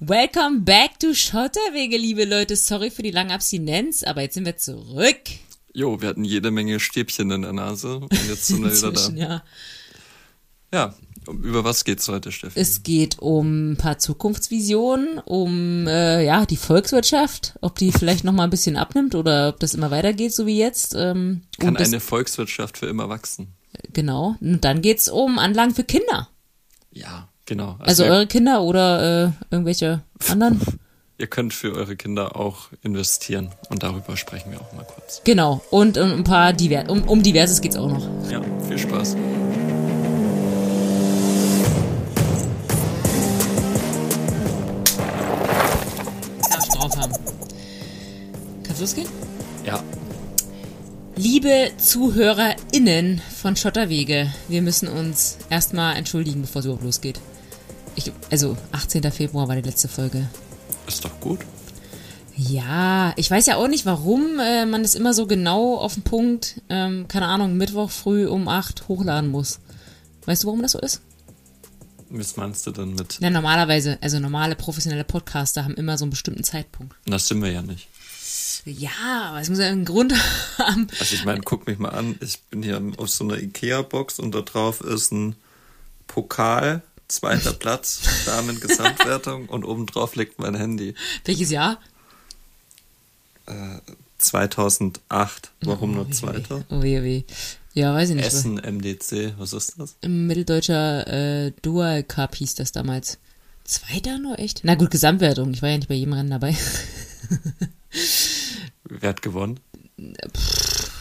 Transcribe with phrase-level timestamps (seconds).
[0.00, 2.56] Welcome back to Schotterwege, liebe Leute.
[2.56, 5.20] Sorry für die lange Abstinenz, aber jetzt sind wir zurück.
[5.72, 9.10] Jo, wir hatten jede Menge Stäbchen in der Nase und jetzt sind wir wieder da.
[9.14, 9.42] Ja.
[10.72, 10.94] Ja,
[11.28, 12.58] über was geht's heute, Steffi?
[12.58, 18.32] Es geht um ein paar Zukunftsvisionen, um äh, ja die Volkswirtschaft, ob die vielleicht noch
[18.32, 20.96] mal ein bisschen abnimmt oder ob das immer weitergeht, so wie jetzt.
[20.96, 23.54] Ähm, Kann eine Volkswirtschaft für immer wachsen?
[23.92, 24.34] genau.
[24.40, 26.28] Und dann geht's um Anlagen für Kinder.
[26.90, 27.76] Ja, genau.
[27.78, 30.60] Also ihr, eure Kinder oder äh, irgendwelche anderen.
[31.18, 35.22] ihr könnt für eure Kinder auch investieren und darüber sprechen wir auch mal kurz.
[35.24, 35.62] Genau.
[35.70, 38.06] Und um ein paar Diver um, um Diverses geht's auch noch.
[38.30, 39.16] Ja, viel Spaß.
[46.50, 47.12] Darf ich drauf haben.
[48.64, 49.08] Kannst losgehen?
[49.64, 49.82] Ja,
[51.16, 57.20] Liebe ZuhörerInnen von Schotterwege, wir müssen uns erstmal entschuldigen, bevor es überhaupt losgeht.
[57.96, 59.10] Ich, also, 18.
[59.12, 60.28] Februar war die letzte Folge.
[60.86, 61.40] ist doch gut.
[62.36, 66.02] Ja, ich weiß ja auch nicht, warum äh, man das immer so genau auf den
[66.02, 69.60] Punkt, ähm, keine Ahnung, Mittwoch früh um 8 hochladen muss.
[70.26, 71.00] Weißt du, warum das so ist?
[72.10, 73.18] Was meinst du denn mit?
[73.20, 76.96] Na, normalerweise, also normale professionelle Podcaster haben immer so einen bestimmten Zeitpunkt.
[77.06, 77.88] Das sind wir ja nicht.
[78.64, 80.14] Ja, aber es muss ja einen Grund
[80.58, 80.88] haben.
[80.98, 84.34] Also ich meine, guck mich mal an, ich bin hier auf so einer Ikea-Box und
[84.34, 85.36] da drauf ist ein
[86.06, 86.82] Pokal,
[87.14, 90.94] zweiter Platz, Damen-Gesamtwertung und oben drauf liegt mein Handy.
[91.24, 91.78] Welches Jahr?
[94.18, 95.50] 2008.
[95.62, 96.64] Warum Oh, nur zweiter?
[96.70, 97.24] Oh weh, weh.
[97.74, 98.26] Ja, weiß ich nicht.
[98.26, 99.96] Essen MDC, was ist das?
[100.06, 101.06] Mitteldeutscher
[101.46, 103.18] äh, Dual Cup hieß das damals.
[103.64, 104.60] Zweiter nur echt?
[104.62, 105.52] Na gut, Gesamtwertung.
[105.52, 106.56] Ich war ja nicht bei jedem Rennen dabei.
[108.84, 109.58] Wer hat gewonnen?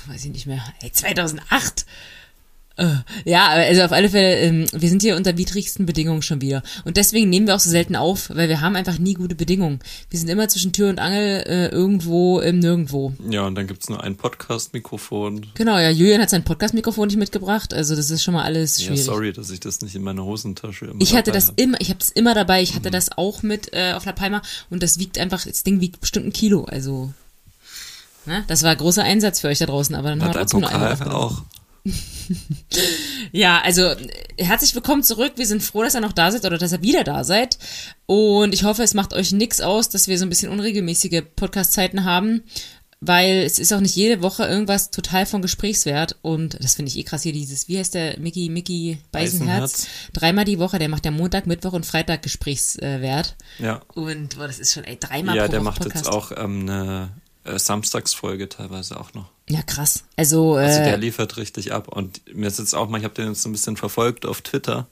[0.08, 0.64] Weiß ich nicht mehr.
[0.82, 1.86] Ey, 2008!
[2.76, 2.88] Äh,
[3.26, 6.64] Ja, also auf alle Fälle, ähm, wir sind hier unter widrigsten Bedingungen schon wieder.
[6.86, 9.80] Und deswegen nehmen wir auch so selten auf, weil wir haben einfach nie gute Bedingungen.
[10.10, 13.14] Wir sind immer zwischen Tür und Angel äh, irgendwo im Nirgendwo.
[13.30, 15.46] Ja, und dann gibt's nur ein Podcast-Mikrofon.
[15.54, 18.88] Genau, ja, Julian hat sein Podcast-Mikrofon nicht mitgebracht, also das ist schon mal alles Ja,
[18.88, 19.04] schwierig.
[19.04, 21.60] sorry, dass ich das nicht in meiner Hosentasche immer Ich hatte das hab.
[21.60, 22.64] immer, ich habe das immer dabei.
[22.64, 22.94] Ich hatte Mhm.
[22.94, 26.26] das auch mit äh, auf La Palma und das wiegt einfach, das Ding wiegt bestimmt
[26.26, 26.64] ein Kilo.
[26.66, 27.14] Also,
[28.26, 28.44] ne?
[28.48, 31.16] das war großer Einsatz für euch da draußen, aber dann Hat ein trotzdem Pokal aufgenommen.
[31.16, 31.44] auch.
[33.32, 33.98] Ja, also äh,
[34.38, 35.34] herzlich willkommen zurück.
[35.38, 37.58] Wir sind froh, dass ihr noch da seid oder dass ihr wieder da seid.
[38.06, 42.06] Und ich hoffe, es macht euch nix aus, dass wir so ein bisschen unregelmäßige Podcast-Zeiten
[42.06, 42.44] haben.
[43.06, 46.16] Weil es ist auch nicht jede Woche irgendwas total von Gesprächswert.
[46.22, 49.72] Und das finde ich eh krass hier, dieses, wie heißt der Mickey, Mickey Beisenherz?
[49.74, 49.88] Beisenherz.
[50.14, 53.36] Dreimal die Woche, der macht ja Montag, Mittwoch und Freitag Gesprächswert.
[53.60, 53.82] Ja.
[53.94, 56.06] Und boah, das ist schon, ey, dreimal Ja, pro der Woche macht Podcast.
[56.06, 57.10] jetzt auch ähm, eine
[57.44, 59.33] äh, Samstagsfolge teilweise auch noch.
[59.50, 60.04] Ja, krass.
[60.16, 61.88] Also, Also äh, der liefert richtig ab.
[61.90, 64.42] Und mir ist jetzt auch mal, ich habe den jetzt so ein bisschen verfolgt auf
[64.42, 64.88] Twitter.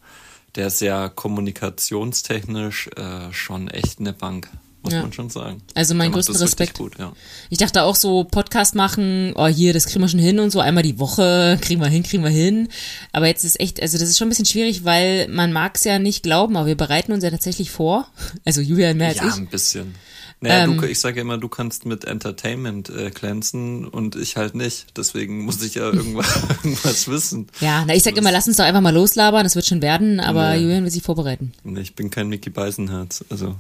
[0.56, 4.50] Der ist ja kommunikationstechnisch äh, schon echt eine Bank,
[4.84, 5.02] muss Ja.
[5.02, 5.62] man schon sagen.
[5.76, 6.78] Also mein größten richtig Respekt.
[6.78, 7.14] Gut, ja.
[7.50, 10.60] ich dachte auch so, Podcast machen, oh hier, das kriegen wir schon hin und so,
[10.60, 12.68] einmal die Woche, kriegen wir hin, kriegen wir hin.
[13.14, 15.86] Aber jetzt ist echt, also das ist schon ein bisschen schwierig, weil man mag es
[15.86, 18.08] ja nicht glauben, aber wir bereiten uns ja tatsächlich vor.
[18.46, 19.36] Also Julian mehr als Ja, ich.
[19.36, 19.96] ein bisschen.
[20.44, 20.76] Naja, Ähm.
[20.82, 24.98] du, ich sage immer, du kannst mit Entertainment äh, glänzen und ich halt nicht.
[24.98, 27.48] Deswegen muss ich ja irgendwas, irgendwas wissen.
[27.60, 30.20] Ja, na ich sag immer, lass uns doch einfach mal loslabern, das wird schon werden,
[30.20, 30.64] aber Nee.
[30.64, 31.54] Julian will sich vorbereiten.
[31.64, 33.24] Nee, Ich bin kein Mickey Beisenherz.
[33.30, 33.56] Also,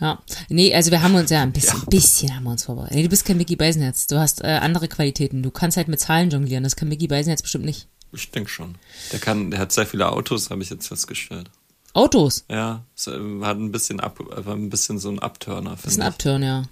[0.00, 0.22] Ja.
[0.48, 2.94] Nee, also wir haben uns ja ein bisschen, bisschen haben wir uns vorbereitet.
[2.96, 5.42] Nee, du bist kein Mickey Beisenherz, du hast äh, andere Qualitäten.
[5.42, 7.88] Du kannst halt mit Zahlen jonglieren, das kann Mickey Beisenherz bestimmt nicht.
[8.12, 8.76] ich denke schon.
[9.12, 11.50] Der kann, der hat sehr viele Autos, habe ich jetzt festgestellt.
[11.96, 15.92] Autos, Ja, es, äh, hat ein bisschen ab, war ein bisschen so ein Abturner, das
[15.92, 16.06] ist ein.
[16.06, 16.62] Upturn, ja.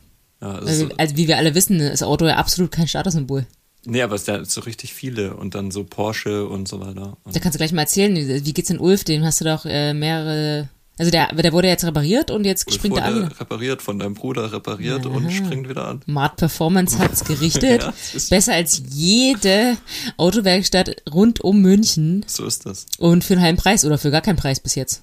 [0.41, 3.47] Ja, also, Also, wie wir alle wissen, ist Auto ja absolut kein Statussymbol.
[3.87, 7.17] nee, aber es hat so richtig viele und dann so Porsche und so weiter.
[7.25, 8.15] Und Da kannst du gleich mal erzählen,
[8.45, 9.05] wie geht's in Ulf?
[9.05, 10.69] Den hast du doch äh, mehrere.
[10.97, 13.25] Also der, der wurde jetzt repariert und jetzt Ulf springt er an.
[13.25, 16.01] repariert, von deinem Bruder repariert und springt wieder an.
[16.07, 17.83] Mart Performance hat's gerichtet.
[17.83, 17.93] Ja,
[18.31, 19.77] Besser als jede
[20.19, 22.87] Autowerkstatt rund um München So ist das.
[22.99, 25.03] und für einen halben Preis oder für gar keinen Preis bis jetzt.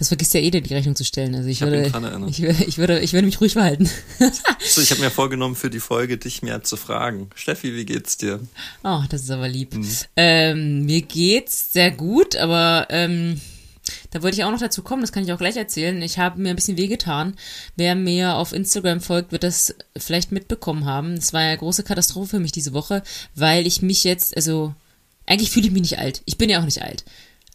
[0.00, 1.34] Das vergisst ja jeder, die Rechnung zu stellen.
[1.34, 3.88] Also ich, ihn würde, ich, würde, ich würde, ich würde mich ruhig verhalten.
[4.60, 7.28] So, ich habe mir vorgenommen, für die Folge dich mehr zu fragen.
[7.34, 8.40] Steffi, wie geht's dir?
[8.82, 9.74] Oh, das ist aber lieb.
[9.74, 9.88] Mhm.
[10.16, 13.42] Ähm, mir geht's sehr gut, aber ähm,
[14.10, 16.00] da wollte ich auch noch dazu kommen, das kann ich auch gleich erzählen.
[16.00, 17.36] Ich habe mir ein bisschen wehgetan.
[17.76, 21.12] Wer mir auf Instagram folgt, wird das vielleicht mitbekommen haben.
[21.12, 23.02] Es war eine große Katastrophe für mich diese Woche,
[23.34, 24.74] weil ich mich jetzt, also
[25.26, 26.22] eigentlich fühle ich mich nicht alt.
[26.24, 27.04] Ich bin ja auch nicht alt.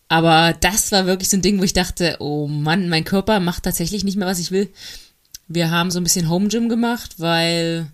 [0.08, 3.64] Aber das war wirklich so ein Ding, wo ich dachte, oh Mann, mein Körper macht
[3.64, 4.70] tatsächlich nicht mehr, was ich will.
[5.48, 7.88] Wir haben so ein bisschen Home Gym gemacht, weil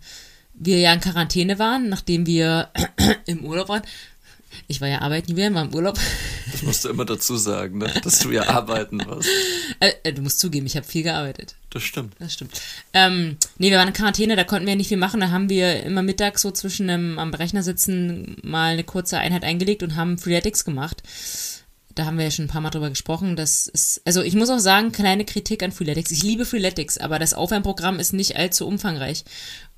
[0.54, 2.70] wir ja in Quarantäne waren, nachdem wir
[3.26, 3.84] im Urlaub waren.
[4.68, 5.98] Ich war ja arbeiten, wir waren im Urlaub.
[6.52, 7.92] Das musst du immer dazu sagen, ne?
[8.04, 9.30] dass du ja arbeiten warst.
[9.80, 11.56] Äh, äh, du musst zugeben, ich habe viel gearbeitet.
[11.70, 12.16] Das stimmt.
[12.20, 12.60] Das stimmt.
[12.94, 15.22] Ähm, nee, wir waren in Quarantäne, da konnten wir ja nicht viel machen.
[15.22, 19.46] Da haben wir immer mittags so zwischen einem, am Rechner sitzen mal eine kurze Einheit
[19.46, 21.02] eingelegt und haben Freeletics gemacht.
[22.02, 23.36] Da haben wir ja schon ein paar Mal drüber gesprochen.
[23.36, 26.10] Das ist, also ich muss auch sagen, kleine Kritik an Freeletics.
[26.10, 29.24] Ich liebe Freeletics, aber das Aufwärmprogramm ist nicht allzu umfangreich.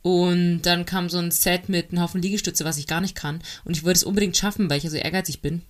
[0.03, 3.41] Und dann kam so ein Set mit einem Haufen Liegestütze, was ich gar nicht kann.
[3.65, 5.63] Und ich wollte es unbedingt schaffen, weil ich ja so ehrgeizig bin.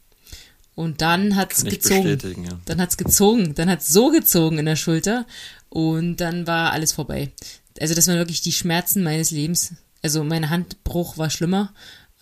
[0.75, 2.45] Und dann hat's Kann ich gezogen.
[2.45, 2.59] ja.
[2.65, 3.55] Dann hat's gezogen.
[3.55, 5.25] Dann hat's so gezogen in der Schulter.
[5.69, 7.31] Und dann war alles vorbei.
[7.81, 9.73] Also das waren wirklich die Schmerzen meines Lebens.
[10.03, 11.73] Also mein Handbruch war schlimmer.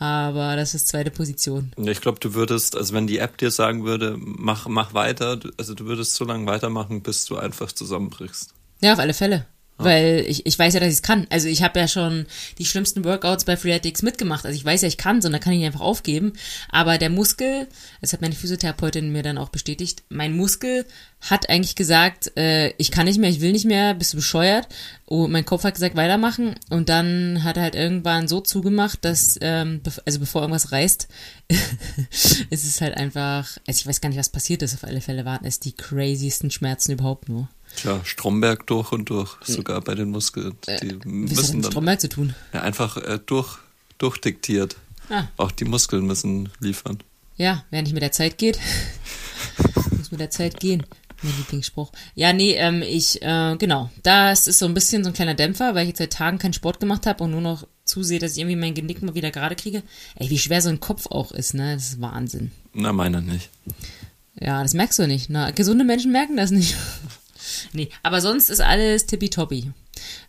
[0.01, 1.73] Aber das ist zweite Position.
[1.77, 5.39] Ja, Ich glaube, du würdest, also wenn die App dir sagen würde, mach, mach weiter,
[5.59, 8.55] also du würdest so lange weitermachen, bis du einfach zusammenbrichst.
[8.81, 9.45] Ja, auf alle Fälle.
[9.83, 11.27] Weil ich, ich weiß ja, dass ich es kann.
[11.29, 12.25] Also ich habe ja schon
[12.57, 14.45] die schlimmsten Workouts bei Freeletics mitgemacht.
[14.45, 16.33] Also ich weiß ja, ich kann da kann ich ihn einfach aufgeben.
[16.69, 17.67] Aber der Muskel,
[18.01, 20.85] das hat meine Physiotherapeutin mir dann auch bestätigt, mein Muskel
[21.21, 24.67] hat eigentlich gesagt, äh, ich kann nicht mehr, ich will nicht mehr, bist du bescheuert.
[25.05, 26.55] Und mein Kopf hat gesagt, weitermachen.
[26.69, 31.07] Und dann hat er halt irgendwann so zugemacht, dass, ähm, also bevor irgendwas reißt,
[32.49, 34.73] es ist halt einfach, also ich weiß gar nicht, was passiert ist.
[34.73, 37.49] Auf alle Fälle waren es die craziesten Schmerzen überhaupt nur.
[37.75, 40.55] Tja, Stromberg durch und durch, sogar bei den Muskeln.
[40.65, 42.35] Die Was hat das müssen mit Stromberg zu tun?
[42.53, 43.57] ja, einfach äh, durch,
[43.97, 44.75] durchdiktiert.
[45.09, 45.25] Ah.
[45.37, 46.99] Auch die Muskeln müssen liefern.
[47.37, 48.59] Ja, während nicht mit der Zeit geht,
[49.97, 50.85] muss mit der Zeit gehen.
[51.23, 51.91] Mein Lieblingsspruch.
[52.15, 53.91] Ja, nee, ähm, ich, äh, genau.
[54.01, 56.53] Das ist so ein bisschen so ein kleiner Dämpfer, weil ich jetzt seit Tagen keinen
[56.53, 59.55] Sport gemacht habe und nur noch zusehe, dass ich irgendwie mein Genick mal wieder gerade
[59.55, 59.83] kriege.
[60.15, 61.75] Ey, wie schwer so ein Kopf auch ist, ne?
[61.75, 62.51] Das ist Wahnsinn.
[62.73, 63.49] Na, meiner nicht.
[64.39, 65.29] Ja, das merkst du nicht.
[65.29, 66.75] Na, gesunde Menschen merken das nicht.
[67.73, 69.71] nee, aber sonst ist alles tippitoppi.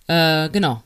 [0.06, 0.82] Äh, genau.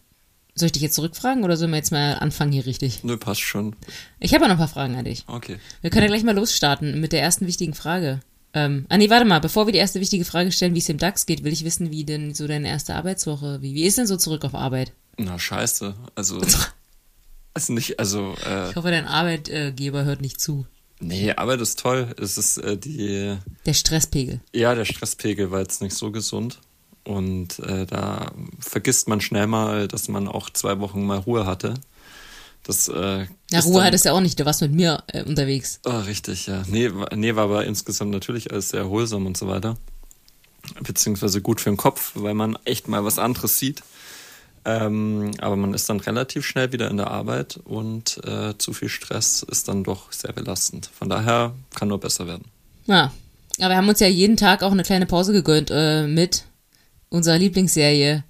[0.55, 3.05] Soll ich dich jetzt zurückfragen oder sollen wir jetzt mal anfangen hier richtig?
[3.05, 3.77] Nö, passt schon.
[4.21, 5.25] Ich habe ja noch ein paar Fragen an dich.
[5.27, 5.59] Okay.
[5.83, 8.21] Wir können ja gleich mal losstarten mit der ersten wichtigen Frage.
[8.55, 10.97] Ähm, ah nee, warte mal, bevor wir die erste wichtige Frage stellen, wie es dem
[10.97, 14.07] DAX geht, will ich wissen, wie denn so deine erste Arbeitswoche, wie, wie ist denn
[14.07, 14.93] so zurück auf Arbeit?
[15.19, 15.95] Na, scheiße.
[16.15, 16.41] Also,
[17.55, 20.65] ist nicht, also, äh, Ich hoffe, dein Arbeitgeber hört nicht zu.
[21.01, 22.15] Nee, Arbeit ist toll.
[22.21, 24.41] Es ist äh, die, Der Stresspegel.
[24.53, 26.61] ja, der Stresspegel war jetzt nicht so gesund.
[27.05, 31.75] Und äh, da vergisst man schnell mal, dass man auch zwei Wochen mal Ruhe hatte.
[32.65, 35.79] Das, äh, Na, Ruhe dann- hattest du auch nicht, du warst mit mir äh, unterwegs.
[35.85, 36.65] Oh, richtig, ja.
[36.67, 39.77] Nee, nee, war aber insgesamt natürlich alles sehr erholsam und so weiter.
[40.83, 43.85] Beziehungsweise gut für den Kopf, weil man echt mal was anderes sieht.
[44.69, 48.89] Ähm, aber man ist dann relativ schnell wieder in der Arbeit und äh, zu viel
[48.89, 50.91] Stress ist dann doch sehr belastend.
[50.93, 52.47] Von daher kann nur besser werden.
[52.87, 53.13] Ja,
[53.59, 56.45] aber wir haben uns ja jeden Tag auch eine kleine Pause gegönnt äh, mit
[57.11, 58.25] unserer Lieblingsserie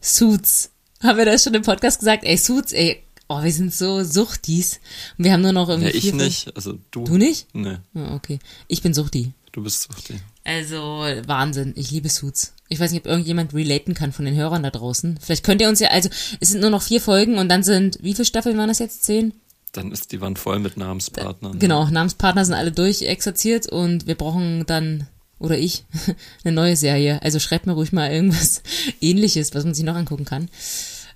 [0.00, 0.70] Suits.
[1.02, 2.24] Haben wir das schon im Podcast gesagt?
[2.24, 4.80] Ey, Suits, ey, oh, wir sind so Suchtis.
[5.18, 6.56] Und wir haben nur noch irgendwie Ja, ich vier, nicht.
[6.56, 7.04] Also du.
[7.04, 7.46] Du nicht?
[7.52, 8.38] Nee, Ja, okay.
[8.68, 9.32] Ich bin Suchti.
[9.52, 10.18] du bist die.
[10.44, 10.78] Also,
[11.26, 11.74] Wahnsinn.
[11.76, 12.53] Ich liebe Suits.
[12.68, 15.18] Ich weiß nicht, ob irgendjemand relaten kann von den Hörern da draußen.
[15.20, 16.08] Vielleicht könnt ihr uns ja, also,
[16.40, 19.04] es sind nur noch vier Folgen und dann sind, wie viele Staffeln waren das jetzt?
[19.04, 19.34] Zehn?
[19.72, 21.58] Dann ist die Wand voll mit Namenspartnern.
[21.58, 25.08] Genau, Namenspartner sind alle durchexerziert und wir brauchen dann,
[25.38, 25.84] oder ich,
[26.44, 27.20] eine neue Serie.
[27.22, 28.62] Also schreibt mir ruhig mal irgendwas
[29.00, 30.48] ähnliches, was man sich noch angucken kann.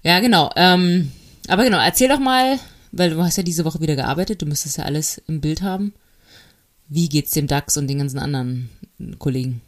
[0.02, 0.50] Ja, genau.
[0.56, 1.12] Ähm,
[1.46, 2.58] aber genau, erzähl doch mal,
[2.92, 5.94] weil du hast ja diese Woche wieder gearbeitet, du müsstest ja alles im Bild haben.
[6.88, 8.70] Wie geht's dem DAX und den ganzen anderen
[9.18, 9.60] Kollegen?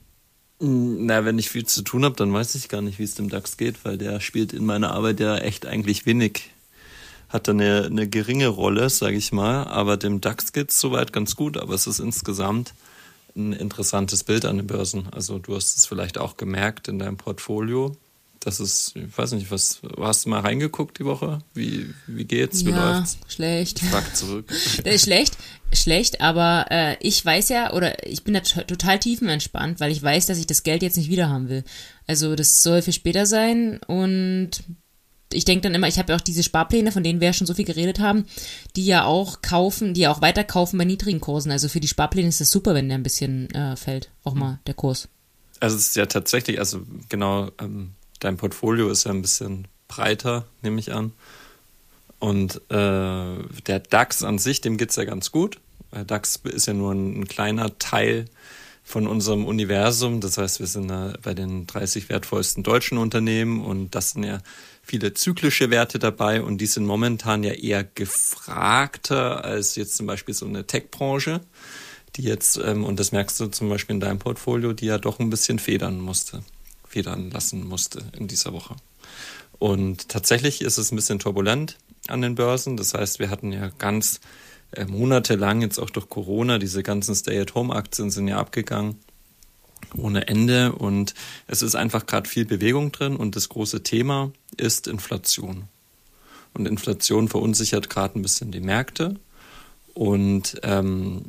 [0.63, 3.31] Na, wenn ich viel zu tun habe, dann weiß ich gar nicht, wie es dem
[3.31, 6.51] DAX geht, weil der spielt in meiner Arbeit ja echt eigentlich wenig.
[7.31, 11.35] Hat da eine, eine geringe Rolle, sage ich mal, aber dem DAX geht's soweit ganz
[11.35, 12.75] gut, aber es ist insgesamt
[13.35, 15.09] ein interessantes Bild an den Börsen.
[15.13, 17.97] Also du hast es vielleicht auch gemerkt in deinem Portfolio.
[18.41, 21.41] Das ist, ich weiß nicht, was, hast du mal reingeguckt die Woche?
[21.53, 22.65] Wie, wie geht's?
[22.65, 23.19] Wie ja, läuft's?
[23.29, 23.81] schlecht.
[23.81, 24.51] Frag zurück.
[24.83, 25.37] Ist schlecht,
[25.75, 30.25] schlecht, aber äh, ich weiß ja, oder ich bin da total tiefenentspannt, weil ich weiß,
[30.25, 31.65] dass ich das Geld jetzt nicht wieder haben will.
[32.07, 34.63] Also das soll für später sein und
[35.33, 37.47] ich denke dann immer, ich habe ja auch diese Sparpläne, von denen wir ja schon
[37.47, 38.25] so viel geredet haben,
[38.75, 41.53] die ja auch kaufen, die ja auch weiterkaufen bei niedrigen Kursen.
[41.53, 44.61] Also für die Sparpläne ist das super, wenn der ein bisschen äh, fällt, auch mal
[44.67, 45.09] der Kurs.
[45.61, 50.47] Also es ist ja tatsächlich, also genau, ähm, dein Portfolio ist ja ein bisschen breiter,
[50.63, 51.13] nehme ich an.
[52.19, 53.37] Und äh,
[53.67, 55.59] der DAX an sich, dem geht's ja ganz gut.
[55.93, 58.27] Der DAX ist ja nur ein, ein kleiner Teil
[58.85, 60.21] von unserem Universum.
[60.21, 64.39] Das heißt, wir sind da bei den 30 wertvollsten deutschen Unternehmen und das sind ja
[64.83, 70.35] viele zyklische Werte dabei und die sind momentan ja eher gefragter als jetzt zum Beispiel
[70.35, 71.41] so eine Tech-Branche,
[72.17, 75.21] die jetzt, ähm, und das merkst du zum Beispiel in deinem Portfolio, die ja doch
[75.21, 76.43] ein bisschen federn musste,
[76.91, 78.77] federn lassen musste in dieser Woche.
[79.59, 81.77] Und tatsächlich ist es ein bisschen turbulent
[82.09, 82.77] an den Börsen.
[82.77, 84.21] Das heißt, wir hatten ja ganz
[84.73, 88.97] äh, monatelang jetzt auch durch Corona, diese ganzen Stay-at-Home-Aktien sind ja abgegangen
[89.97, 91.15] ohne Ende und
[91.47, 95.65] es ist einfach gerade viel Bewegung drin und das große Thema ist Inflation.
[96.53, 99.17] Und Inflation verunsichert gerade ein bisschen die Märkte
[99.95, 101.23] und ähm,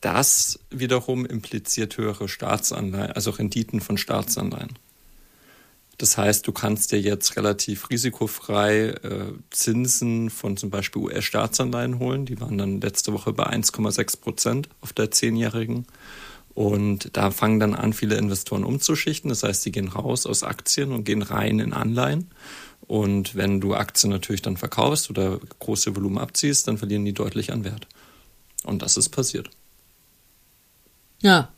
[0.00, 4.78] das wiederum impliziert höhere Staatsanleihen, also Renditen von Staatsanleihen.
[5.98, 12.26] Das heißt, du kannst dir jetzt relativ risikofrei äh, Zinsen von zum Beispiel US-Staatsanleihen holen.
[12.26, 15.86] Die waren dann letzte Woche bei 1,6 Prozent auf der zehnjährigen.
[16.54, 19.28] Und da fangen dann an, viele Investoren umzuschichten.
[19.28, 22.30] Das heißt, sie gehen raus aus Aktien und gehen rein in Anleihen.
[22.86, 27.52] Und wenn du Aktien natürlich dann verkaufst oder große Volumen abziehst, dann verlieren die deutlich
[27.52, 27.86] an Wert.
[28.64, 29.50] Und das ist passiert.
[31.22, 31.50] Ja.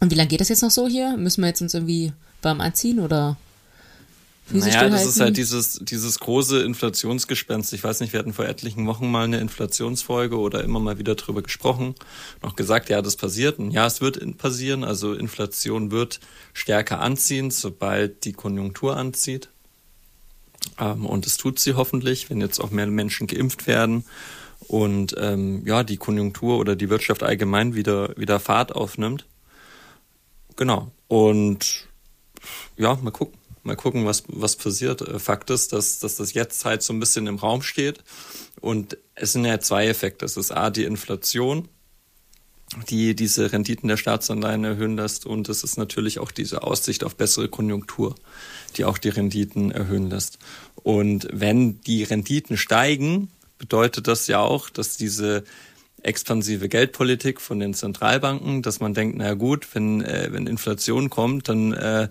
[0.00, 1.16] Und wie lange geht das jetzt noch so hier?
[1.16, 2.12] Müssen wir jetzt uns irgendwie
[2.46, 3.36] warm anziehen oder
[4.48, 7.72] Naja, das ist halt dieses, dieses große Inflationsgespenst.
[7.72, 11.16] Ich weiß nicht, wir hatten vor etlichen Wochen mal eine Inflationsfolge oder immer mal wieder
[11.16, 11.96] drüber gesprochen,
[12.42, 13.58] noch gesagt, ja, das passiert.
[13.58, 14.84] Und ja, es wird passieren.
[14.84, 16.20] Also Inflation wird
[16.54, 19.48] stärker anziehen, sobald die Konjunktur anzieht.
[20.78, 24.04] Ähm, und es tut sie hoffentlich, wenn jetzt auch mehr Menschen geimpft werden
[24.68, 29.26] und ähm, ja, die Konjunktur oder die Wirtschaft allgemein wieder, wieder Fahrt aufnimmt.
[30.56, 30.90] Genau.
[31.08, 31.88] Und
[32.76, 33.38] ja, mal gucken.
[33.62, 35.00] Mal gucken, was, was passiert.
[35.02, 38.04] Äh, Fakt ist, dass, dass das jetzt halt so ein bisschen im Raum steht.
[38.60, 40.24] Und es sind ja zwei Effekte.
[40.24, 41.68] Es ist A, die Inflation,
[42.88, 45.26] die diese Renditen der Staatsanleihen erhöhen lässt.
[45.26, 48.14] Und es ist natürlich auch diese Aussicht auf bessere Konjunktur,
[48.76, 50.38] die auch die Renditen erhöhen lässt.
[50.76, 55.42] Und wenn die Renditen steigen, bedeutet das ja auch, dass diese
[56.06, 61.48] expansive Geldpolitik von den Zentralbanken, dass man denkt, na gut, wenn, äh, wenn Inflation kommt,
[61.48, 62.08] dann äh,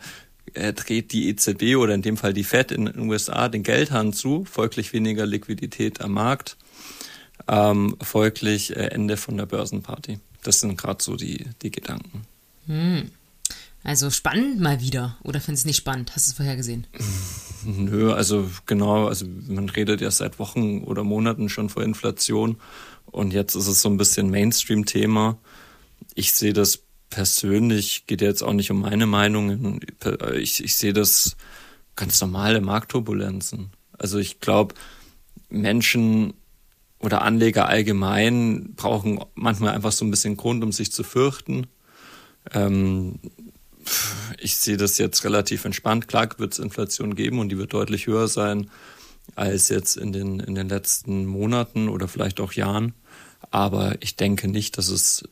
[0.54, 4.14] äh, dreht die EZB oder in dem Fall die Fed in den USA den Geldhahn
[4.14, 6.58] zu, folglich weniger Liquidität am Markt,
[7.48, 10.20] ähm, folglich äh, Ende von der Börsenparty.
[10.44, 12.25] Das sind gerade so die, die Gedanken.
[12.68, 13.12] Hm.
[13.84, 15.16] Also spannend mal wieder.
[15.22, 16.16] Oder findest du es nicht spannend?
[16.16, 16.88] Hast du es vorher gesehen?
[17.66, 22.58] Nö, also genau, also man redet ja seit Wochen oder Monaten schon vor Inflation
[23.15, 25.38] und jetzt ist es so ein bisschen Mainstream-Thema.
[26.15, 29.79] Ich sehe das persönlich, geht jetzt auch nicht um meine Meinung,
[30.36, 31.38] ich, ich sehe das
[31.95, 33.72] ganz normale Marktturbulenzen.
[33.98, 34.75] Also ich glaube,
[35.50, 36.34] Menschen
[37.00, 41.67] oder Anleger allgemein brauchen manchmal einfach so ein bisschen Grund, um sich zu fürchten.
[42.51, 43.19] Ähm,
[44.39, 46.10] ich sehe das jetzt relativ entspannt.
[46.10, 48.69] Klar wird es Inflation geben und die wird deutlich höher sein
[49.36, 52.93] als jetzt in den, in den letzten Monaten oder vielleicht auch Jahren.
[53.52, 55.24] Aber ich denke nicht, dass es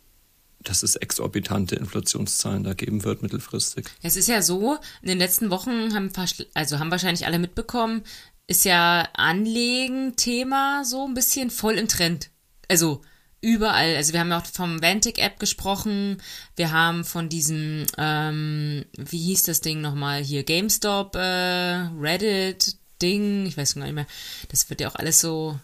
[0.64, 3.86] dass es exorbitante Inflationszahlen da geben wird mittelfristig.
[4.02, 6.10] Es ist ja so, in den letzten Wochen haben
[6.54, 8.04] also haben wahrscheinlich alle mitbekommen,
[8.48, 12.30] ist ja Anlegen Thema so ein bisschen voll im Trend.
[12.70, 13.02] Also
[13.42, 13.96] überall.
[13.96, 16.22] Also wir haben ja auch vom Vantic App gesprochen.
[16.56, 23.46] Wir haben von diesem, ähm, wie hieß das Ding nochmal hier, GameStop, äh, Reddit Ding,
[23.46, 24.08] ich weiß gar nicht mehr.
[24.50, 25.60] Das wird ja auch alles so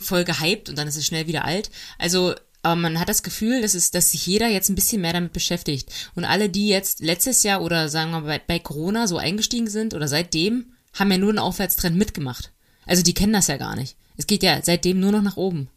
[0.00, 1.70] voll gehypt und dann ist es schnell wieder alt.
[1.98, 5.12] Also aber man hat das Gefühl, dass, es, dass sich jeder jetzt ein bisschen mehr
[5.12, 5.92] damit beschäftigt.
[6.14, 9.68] Und alle, die jetzt letztes Jahr oder sagen wir mal bei, bei Corona so eingestiegen
[9.68, 12.52] sind oder seitdem, haben ja nur einen Aufwärtstrend mitgemacht.
[12.86, 13.96] Also die kennen das ja gar nicht.
[14.16, 15.68] Es geht ja seitdem nur noch nach oben.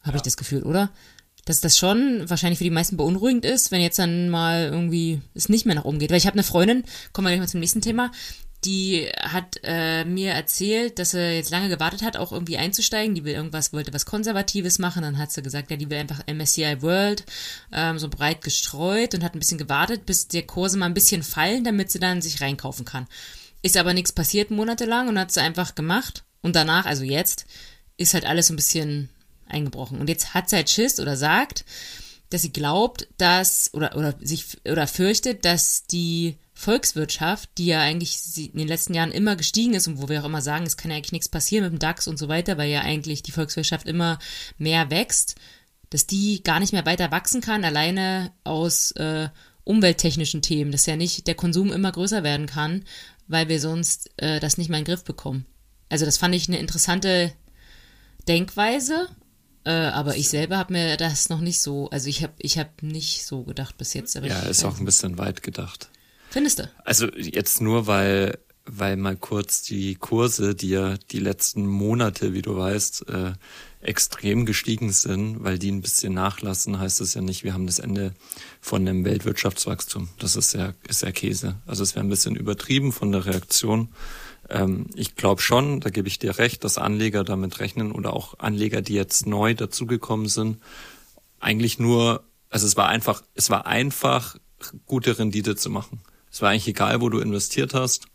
[0.00, 0.16] Habe ja.
[0.16, 0.90] ich das Gefühl, oder?
[1.44, 5.48] Dass das schon wahrscheinlich für die meisten beunruhigend ist, wenn jetzt dann mal irgendwie es
[5.48, 6.10] nicht mehr nach oben geht.
[6.10, 8.10] Weil ich habe eine Freundin, kommen wir gleich mal zum nächsten Thema,
[8.64, 13.14] die hat äh, mir erzählt, dass sie jetzt lange gewartet hat, auch irgendwie einzusteigen.
[13.14, 15.02] Die will irgendwas, wollte was Konservatives machen.
[15.02, 17.24] Dann hat sie gesagt, ja, die will einfach MSCI World
[17.72, 21.22] ähm, so breit gestreut und hat ein bisschen gewartet, bis der Kurse mal ein bisschen
[21.22, 23.06] fallen, damit sie dann sich reinkaufen kann.
[23.62, 26.24] Ist aber nichts passiert monatelang und hat sie einfach gemacht.
[26.42, 27.46] Und danach, also jetzt,
[27.96, 29.08] ist halt alles so ein bisschen
[29.46, 30.00] eingebrochen.
[30.00, 31.64] Und jetzt hat sie halt Schiss oder sagt,
[32.30, 38.18] dass sie glaubt, dass oder oder sich oder fürchtet, dass die Volkswirtschaft, die ja eigentlich
[38.36, 40.90] in den letzten Jahren immer gestiegen ist und wo wir auch immer sagen, es kann
[40.90, 43.86] ja eigentlich nichts passieren mit dem DAX und so weiter, weil ja eigentlich die Volkswirtschaft
[43.86, 44.18] immer
[44.58, 45.36] mehr wächst,
[45.88, 49.28] dass die gar nicht mehr weiter wachsen kann, alleine aus äh,
[49.64, 52.84] umwelttechnischen Themen, dass ja nicht der Konsum immer größer werden kann,
[53.26, 55.46] weil wir sonst äh, das nicht mehr in den Griff bekommen.
[55.88, 57.32] Also das fand ich eine interessante
[58.28, 59.08] Denkweise
[59.64, 62.82] äh, aber ich selber habe mir das noch nicht so, also ich habe ich hab
[62.82, 64.14] nicht so gedacht bis jetzt.
[64.14, 65.90] ja, ist auch ein bisschen weit gedacht.
[66.30, 66.70] Findest du?
[66.84, 72.42] Also jetzt nur, weil, weil mal kurz die Kurse, die ja die letzten Monate, wie
[72.42, 73.32] du weißt, äh,
[73.82, 77.78] extrem gestiegen sind, weil die ein bisschen nachlassen, heißt das ja nicht, wir haben das
[77.78, 78.14] Ende
[78.60, 80.08] von dem Weltwirtschaftswachstum.
[80.18, 81.56] Das ist ja, ist ja Käse.
[81.66, 83.88] Also es wäre ein bisschen übertrieben von der Reaktion
[84.48, 88.38] Ähm, ich glaube schon, da gebe ich dir recht, dass Anleger damit rechnen oder auch
[88.38, 90.58] Anleger, die jetzt neu dazugekommen sind,
[91.38, 94.36] eigentlich nur, also es war einfach, es war einfach,
[94.86, 96.00] gute Rendite zu machen.
[96.30, 98.06] Es war eigentlich egal, wo du investiert hast.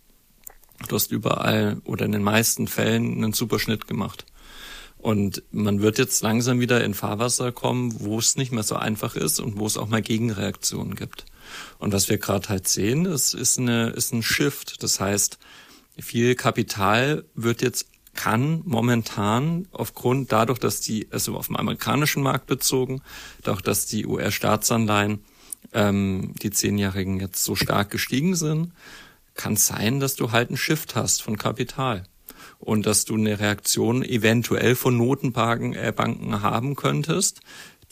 [0.87, 4.25] Du hast überall oder in den meisten Fällen einen super Schnitt gemacht.
[4.97, 9.15] Und man wird jetzt langsam wieder in Fahrwasser kommen, wo es nicht mehr so einfach
[9.15, 11.25] ist und wo es auch mal Gegenreaktionen gibt.
[11.77, 14.81] Und was wir gerade halt sehen, ist, ist, eine, ist ein Shift.
[14.81, 15.37] Das heißt,
[15.99, 22.47] viel Kapital wird jetzt kann momentan aufgrund dadurch, dass die, also auf dem amerikanischen Markt
[22.47, 23.01] bezogen,
[23.43, 25.19] dadurch, dass die US-Staatsanleihen,
[25.73, 28.71] ähm, die zehnjährigen jetzt so stark gestiegen sind,
[29.33, 32.03] kann sein, dass du halt einen Shift hast von Kapital
[32.59, 37.41] und dass du eine Reaktion eventuell von Notenbanken äh, haben könntest,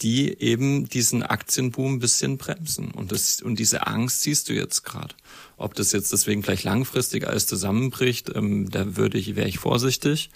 [0.02, 2.92] die eben diesen Aktienboom ein bisschen bremsen.
[2.92, 5.16] Und, das, und diese Angst siehst du jetzt gerade.
[5.58, 10.30] Ob das jetzt deswegen gleich langfristig alles zusammenbricht, ähm, da würde ich, wäre ich vorsichtig.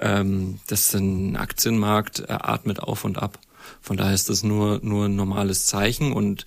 [0.00, 3.38] Ähm, das ein Aktienmarkt, er atmet auf und ab.
[3.80, 6.44] Von daher ist das nur, nur ein normales Zeichen und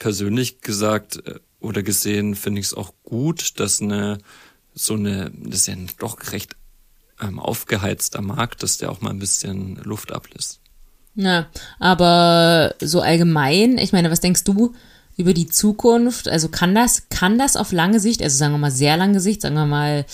[0.00, 4.18] persönlich gesagt äh, oder gesehen finde ich es auch gut, dass eine,
[4.74, 6.56] so eine, das ist ja ein doch recht
[7.20, 10.60] ähm, aufgeheizter Markt, dass der auch mal ein bisschen Luft ablässt.
[11.14, 11.46] Ja,
[11.78, 14.74] aber so allgemein, ich meine, was denkst du
[15.16, 16.28] über die Zukunft?
[16.28, 19.42] Also kann das, kann das auf lange Sicht, also sagen wir mal sehr lange Sicht,
[19.42, 20.06] sagen wir mal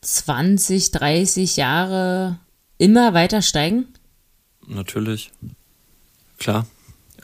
[0.00, 2.38] 20, 30 Jahre
[2.78, 3.88] immer weiter steigen?
[4.66, 5.32] Natürlich.
[6.38, 6.66] Klar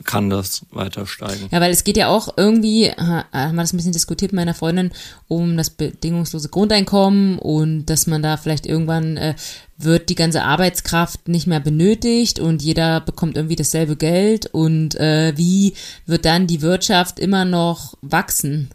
[0.02, 1.48] kann das weiter steigen.
[1.52, 4.54] Ja, weil es geht ja auch irgendwie, haben wir das ein bisschen diskutiert mit meiner
[4.54, 4.90] Freundin,
[5.28, 9.34] um das bedingungslose Grundeinkommen und dass man da vielleicht irgendwann äh,
[9.78, 15.32] wird die ganze Arbeitskraft nicht mehr benötigt und jeder bekommt irgendwie dasselbe Geld und äh,
[15.36, 15.74] wie
[16.06, 18.70] wird dann die Wirtschaft immer noch wachsen,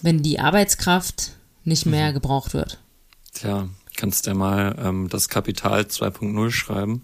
[0.00, 1.32] wenn die Arbeitskraft
[1.64, 2.14] nicht mehr mhm.
[2.14, 2.78] gebraucht wird?
[3.34, 7.02] Tja, kannst du ja mal ähm, das Kapital 2.0 schreiben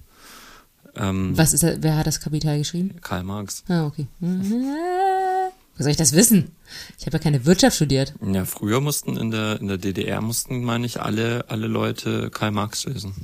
[0.97, 2.97] ähm, Was ist das, wer hat das Kapital geschrieben?
[3.01, 3.65] Karl Marx.
[3.69, 4.07] Ah, okay.
[4.21, 6.51] Wie soll ich das wissen?
[6.99, 8.13] Ich habe ja keine Wirtschaft studiert.
[8.21, 12.51] Ja, früher mussten in der, in der DDR mussten, meine ich, alle, alle Leute Karl
[12.51, 13.15] Marx lesen.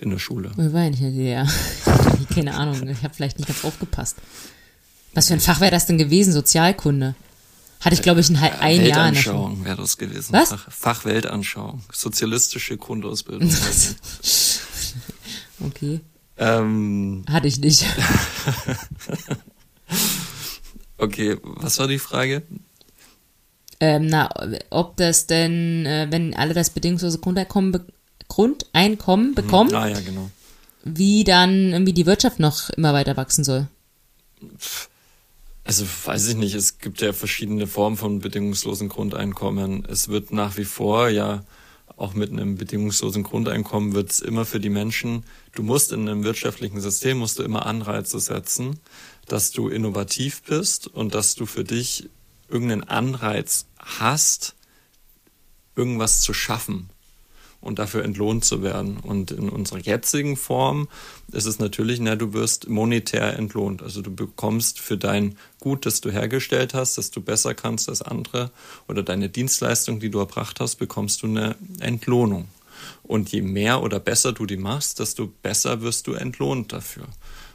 [0.00, 0.50] In der Schule.
[0.52, 1.46] Ich war ja nicht in der DDR.
[2.34, 4.16] keine Ahnung, ich habe vielleicht nicht ganz aufgepasst.
[5.14, 6.32] Was für ein Fach wäre das denn gewesen?
[6.32, 7.14] Sozialkunde.
[7.80, 10.32] Hatte ich, glaube ich, ein, ein Jahr in der Weltanschauung wäre das gewesen.
[10.32, 10.50] Was?
[10.50, 11.82] Fach, Fach Weltanschauung.
[11.92, 13.50] Sozialistische Grundausbildung.
[15.66, 16.00] okay.
[16.42, 17.86] Ähm, Hatte ich nicht.
[20.98, 22.42] okay, was war die Frage?
[23.78, 24.28] Ähm, na,
[24.70, 27.86] ob das denn, äh, wenn alle das bedingungslose Grundeinkommen, be
[28.26, 29.34] Grundeinkommen mhm.
[29.34, 30.30] bekommen, ah, ja, genau.
[30.84, 33.68] wie dann irgendwie die Wirtschaft noch immer weiter wachsen soll?
[35.64, 39.84] Also weiß ich nicht, es gibt ja verschiedene Formen von bedingungslosen Grundeinkommen.
[39.84, 41.44] Es wird nach wie vor ja
[42.02, 46.24] auch mit einem bedingungslosen Grundeinkommen wird es immer für die Menschen, du musst in einem
[46.24, 48.80] wirtschaftlichen System, musst du immer Anreize setzen,
[49.26, 52.10] dass du innovativ bist und dass du für dich
[52.48, 54.56] irgendeinen Anreiz hast,
[55.76, 56.90] irgendwas zu schaffen
[57.62, 58.98] und dafür entlohnt zu werden.
[58.98, 60.88] Und in unserer jetzigen Form
[61.32, 63.82] ist es natürlich, na, du wirst monetär entlohnt.
[63.82, 68.02] Also du bekommst für dein Gut, das du hergestellt hast, das du besser kannst als
[68.02, 68.50] andere
[68.88, 72.48] oder deine Dienstleistung, die du erbracht hast, bekommst du eine Entlohnung.
[73.04, 77.06] Und je mehr oder besser du die machst, desto besser wirst du entlohnt dafür.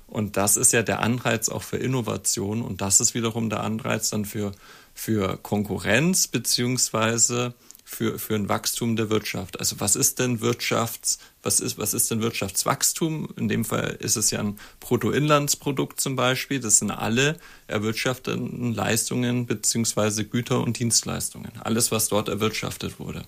[0.08, 4.10] Und das ist ja der Anreiz auch für Innovation und das ist wiederum der Anreiz
[4.10, 4.54] dann für,
[4.94, 7.54] für Konkurrenz beziehungsweise
[7.90, 9.62] für, für ein Wachstum der Wirtschaft.
[9.62, 13.30] Also was ist denn Wirtschafts, was ist, was ist denn Wirtschaftswachstum?
[13.38, 16.60] In dem Fall ist es ja ein Bruttoinlandsprodukt zum Beispiel.
[16.60, 21.54] Das sind alle erwirtschafteten Leistungen beziehungsweise Güter und Dienstleistungen.
[21.62, 23.24] Alles, was dort erwirtschaftet wurde.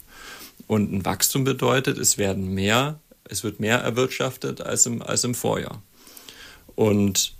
[0.68, 5.36] Und ein Wachstum bedeutet, es werden mehr, es wird mehr erwirtschaftet als im, als im
[5.36, 5.82] Vorjahr.
[6.76, 7.34] Und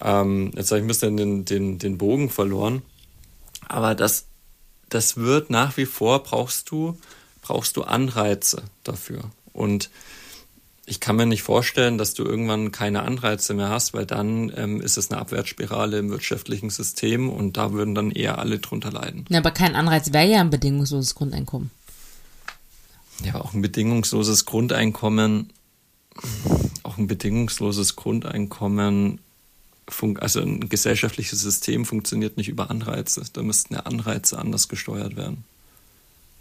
[0.00, 2.80] ähm, jetzt habe ich ein bisschen den, den, den Bogen verloren.
[3.68, 4.24] Aber das
[4.94, 6.96] das wird nach wie vor brauchst du,
[7.42, 9.24] brauchst du Anreize dafür.
[9.52, 9.90] Und
[10.86, 14.80] ich kann mir nicht vorstellen, dass du irgendwann keine Anreize mehr hast, weil dann ähm,
[14.80, 19.24] ist es eine Abwärtsspirale im wirtschaftlichen System und da würden dann eher alle drunter leiden.
[19.30, 21.70] Ja, aber kein Anreiz wäre ja ein bedingungsloses Grundeinkommen.
[23.24, 25.52] Ja, auch ein bedingungsloses Grundeinkommen,
[26.84, 29.20] auch ein bedingungsloses Grundeinkommen
[30.18, 33.22] also ein gesellschaftliches System funktioniert nicht über Anreize.
[33.32, 35.44] Da müssten ja Anreize anders gesteuert werden.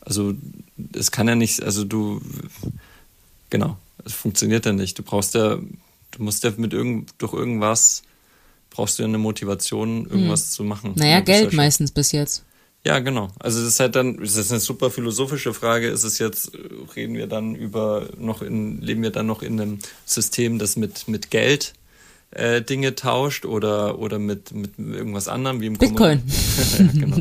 [0.01, 0.33] Also
[0.93, 2.21] es kann ja nicht, also du,
[3.49, 4.97] genau, es funktioniert ja nicht.
[4.99, 8.03] Du brauchst ja, du musst ja mit irgend, durch irgendwas,
[8.69, 10.51] brauchst du ja eine Motivation, irgendwas hm.
[10.51, 10.93] zu machen.
[10.95, 12.43] Naja, Geld meistens bis jetzt.
[12.85, 13.29] Ja, genau.
[13.39, 15.87] Also das ist halt dann, das ist eine super philosophische Frage.
[15.87, 16.51] Ist es jetzt,
[16.97, 21.07] reden wir dann über noch in, leben wir dann noch in einem System, das mit,
[21.07, 21.73] mit Geld
[22.35, 26.23] äh, Dinge tauscht oder, oder mit, mit irgendwas anderem wie im Bitcoin.
[26.79, 27.17] ja, genau.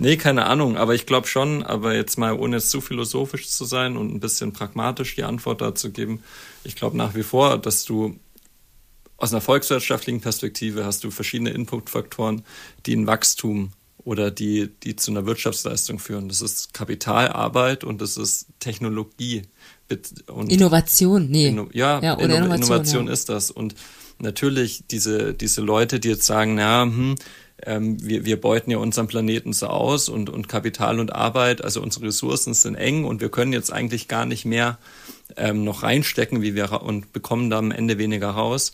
[0.00, 3.64] Nee, keine Ahnung, aber ich glaube schon, aber jetzt mal ohne jetzt zu philosophisch zu
[3.64, 6.22] sein und ein bisschen pragmatisch die Antwort dazu geben,
[6.62, 8.18] ich glaube nach wie vor, dass du
[9.16, 12.42] aus einer volkswirtschaftlichen Perspektive hast du verschiedene Inputfaktoren,
[12.86, 13.72] die ein Wachstum
[14.04, 16.28] oder die, die zu einer Wirtschaftsleistung führen.
[16.28, 19.42] Das ist Kapitalarbeit und das ist Technologie.
[20.28, 21.48] Und Innovation, nee.
[21.48, 23.12] Inno, ja, ja Inno Innovation, Innovation ja.
[23.12, 23.50] ist das.
[23.50, 23.74] Und
[24.18, 27.16] natürlich diese, diese Leute, die jetzt sagen, na, hm,
[27.64, 31.82] ähm, wir, wir beuten ja unseren Planeten so aus und, und Kapital und Arbeit, also
[31.82, 34.78] unsere Ressourcen sind eng und wir können jetzt eigentlich gar nicht mehr
[35.36, 38.72] ähm, noch reinstecken, wie wir und bekommen da am Ende weniger raus.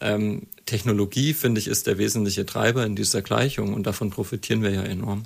[0.00, 4.70] Ähm, Technologie, finde ich, ist der wesentliche Treiber in dieser Gleichung und davon profitieren wir
[4.70, 5.24] ja enorm.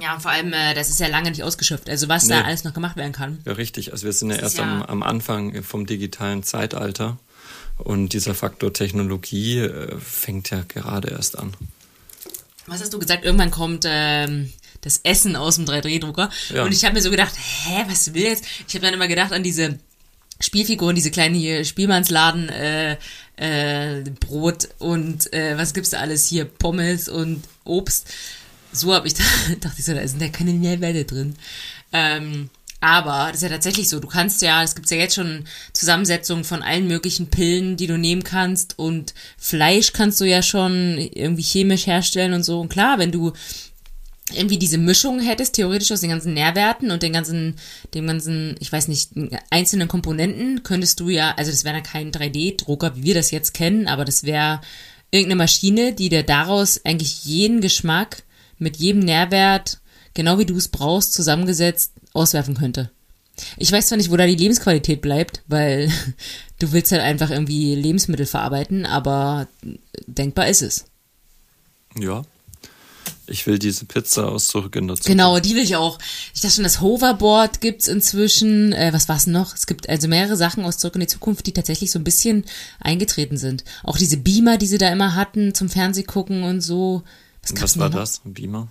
[0.00, 1.90] Ja, und vor allem, äh, das ist ja lange nicht ausgeschöpft.
[1.90, 2.34] Also was nee.
[2.34, 3.38] da alles noch gemacht werden kann.
[3.44, 3.92] Ja, richtig.
[3.92, 7.18] Also wir sind ja erst ja am, am Anfang vom digitalen Zeitalter
[7.78, 11.54] und dieser Faktor Technologie äh, fängt ja gerade erst an.
[12.66, 13.24] Was hast du gesagt?
[13.24, 16.30] Irgendwann kommt ähm, das Essen aus dem 3D-Drucker.
[16.54, 16.64] Ja.
[16.64, 18.44] Und ich habe mir so gedacht, hä, was will jetzt?
[18.66, 19.78] Ich habe dann immer gedacht an diese
[20.40, 22.96] Spielfiguren, diese kleinen hier Spielmannsladen, äh,
[23.36, 28.08] äh, Brot und äh, was gibt's da alles hier, Pommes und Obst.
[28.72, 29.24] So habe ich da,
[29.60, 31.36] dachte ich so, da sind ja keine Nährwerte drin.
[31.92, 33.98] Ähm, aber das ist ja tatsächlich so.
[33.98, 37.98] Du kannst ja, es gibt ja jetzt schon Zusammensetzungen von allen möglichen Pillen, die du
[37.98, 38.78] nehmen kannst.
[38.78, 42.60] Und Fleisch kannst du ja schon irgendwie chemisch herstellen und so.
[42.60, 43.32] Und klar, wenn du
[44.32, 47.56] irgendwie diese Mischung hättest, theoretisch aus den ganzen Nährwerten und den ganzen,
[47.94, 49.10] dem ganzen, ich weiß nicht,
[49.50, 53.54] einzelnen Komponenten, könntest du ja, also das wäre dann kein 3D-Drucker, wie wir das jetzt
[53.54, 54.60] kennen, aber das wäre
[55.10, 58.22] irgendeine Maschine, die dir daraus eigentlich jeden Geschmack
[58.58, 59.78] mit jedem Nährwert,
[60.12, 62.90] genau wie du es brauchst, zusammengesetzt auswerfen könnte.
[63.56, 65.90] Ich weiß zwar nicht, wo da die Lebensqualität bleibt, weil
[66.58, 69.48] du willst halt einfach irgendwie Lebensmittel verarbeiten, aber
[70.06, 70.86] denkbar ist es.
[71.98, 72.24] Ja,
[73.28, 75.08] ich will diese Pizza aus zurück in der Zukunft.
[75.08, 75.98] Genau, die will ich auch.
[76.34, 78.72] Ich dachte schon, das Hoverboard gibt's inzwischen.
[78.72, 79.54] Äh, was war's noch?
[79.54, 82.44] Es gibt also mehrere Sachen aus zurück in die Zukunft, die tatsächlich so ein bisschen
[82.80, 83.64] eingetreten sind.
[83.82, 87.02] Auch diese Beamer, die sie da immer hatten zum Fernsehgucken und so.
[87.42, 88.22] Was, was war das?
[88.24, 88.68] Ein Beamer?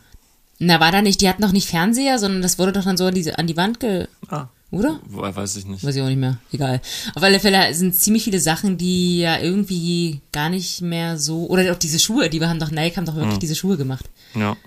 [0.59, 3.05] Na, war da nicht, die hatten noch nicht Fernseher, sondern das wurde doch dann so
[3.05, 4.07] an, diese, an die Wand ge...
[4.29, 4.47] Ah.
[4.69, 4.99] Oder?
[5.05, 5.83] Woher weiß ich nicht.
[5.83, 6.39] Weiß ich auch nicht mehr.
[6.51, 6.81] Egal.
[7.15, 11.47] Auf alle Fälle sind ziemlich viele Sachen, die ja irgendwie gar nicht mehr so.
[11.47, 13.39] Oder auch diese Schuhe, die wir haben doch, Nike haben doch wirklich mhm.
[13.39, 14.09] diese Schuhe gemacht.
[14.35, 14.57] Ja.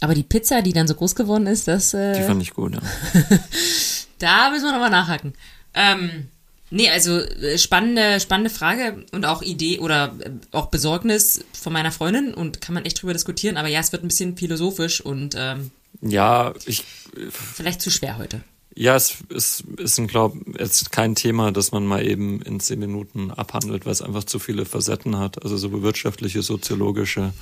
[0.00, 1.92] Aber die Pizza, die dann so groß geworden ist, das.
[1.92, 2.80] Äh, die fand ich gut, ja.
[4.20, 5.34] da müssen wir nochmal nachhaken.
[5.74, 6.28] Ähm,
[6.70, 11.92] nee, also äh, spannende, spannende Frage und auch Idee oder äh, auch Besorgnis von meiner
[11.92, 13.56] Freundin und kann man echt drüber diskutieren.
[13.56, 15.34] Aber ja, es wird ein bisschen philosophisch und.
[15.36, 16.84] Ähm, ja, ich.
[17.30, 18.42] Vielleicht zu schwer heute.
[18.74, 22.78] Ja, es ist, ist ein, glaub, jetzt kein Thema, das man mal eben in zehn
[22.78, 25.42] Minuten abhandelt, weil es einfach zu viele Facetten hat.
[25.42, 27.32] Also so wirtschaftliche, soziologische.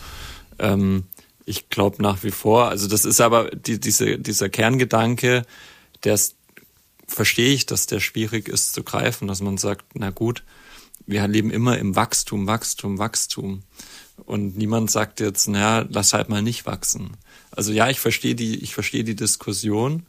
[0.58, 1.04] Ähm,
[1.44, 5.44] ich glaube nach wie vor, also das ist aber die, diese, dieser Kerngedanke,
[6.04, 6.18] der
[7.06, 10.42] verstehe ich, dass der schwierig ist zu greifen, dass man sagt, na gut,
[11.06, 13.62] wir leben immer im Wachstum, Wachstum, Wachstum.
[14.24, 17.16] Und niemand sagt jetzt, naja, lass halt mal nicht wachsen.
[17.50, 20.04] Also ja, ich verstehe die, ich verstehe die Diskussion,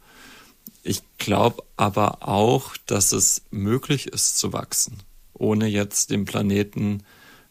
[0.84, 4.98] ich glaube aber auch, dass es möglich ist zu wachsen,
[5.34, 7.04] ohne jetzt den Planeten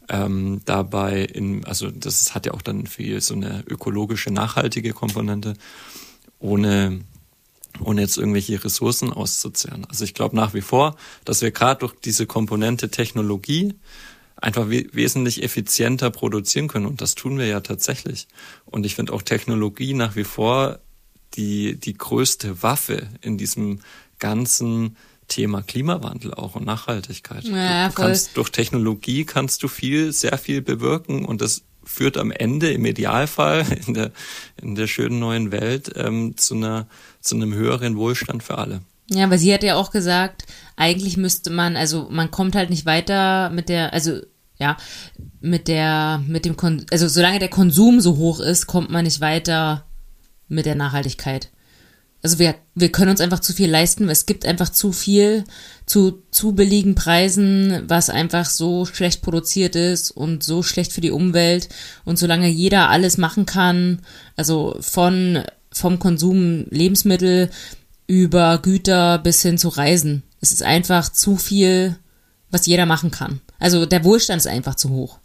[0.09, 5.55] ähm, dabei in, also das hat ja auch dann viel so eine ökologische, nachhaltige Komponente,
[6.39, 7.01] ohne
[7.81, 9.85] ohne jetzt irgendwelche Ressourcen auszuzehren.
[9.89, 13.75] Also ich glaube nach wie vor, dass wir gerade durch diese Komponente Technologie
[14.37, 16.87] einfach we wesentlich effizienter produzieren können.
[16.87, 18.29] Und das tun wir ja tatsächlich.
[18.65, 20.79] Und ich finde auch Technologie nach wie vor
[21.35, 23.81] die, die größte Waffe in diesem
[24.19, 24.97] ganzen
[25.29, 27.45] Thema Klimawandel auch und Nachhaltigkeit.
[27.45, 32.17] Ja, du, du kannst, durch Technologie kannst du viel, sehr viel bewirken und das führt
[32.17, 34.13] am Ende im Idealfall in der,
[34.61, 36.89] in der schönen neuen Welt ähm, zu, einer,
[37.27, 38.81] zu einem höheren Wohlstand für alle.
[39.09, 40.45] Ja, aber sie hat ja auch gesagt,
[40.77, 44.21] eigentlich müsste man, also man kommt halt nicht weiter mit der, also
[44.59, 44.77] ja,
[45.41, 49.21] mit der, mit dem, Kon also solange der Konsum so hoch ist, kommt man nicht
[49.21, 49.85] weiter
[50.49, 51.51] mit der Nachhaltigkeit.
[52.23, 55.45] Also wir, wir können uns einfach zu viel leisten, es gibt einfach zu viel
[55.85, 61.13] zu zu billigen Preisen, was einfach so schlecht produziert ist und so schlecht für die
[61.13, 61.69] Umwelt.
[62.05, 64.01] Und solange jeder alles machen kann,
[64.35, 65.45] also von
[65.79, 67.51] vom Konsum Lebensmittel
[68.07, 71.97] über Güter bis hin zu Reisen, es ist einfach zu viel,
[72.51, 73.41] was jeder machen kann.
[73.59, 75.19] Also der Wohlstand ist einfach zu hoch.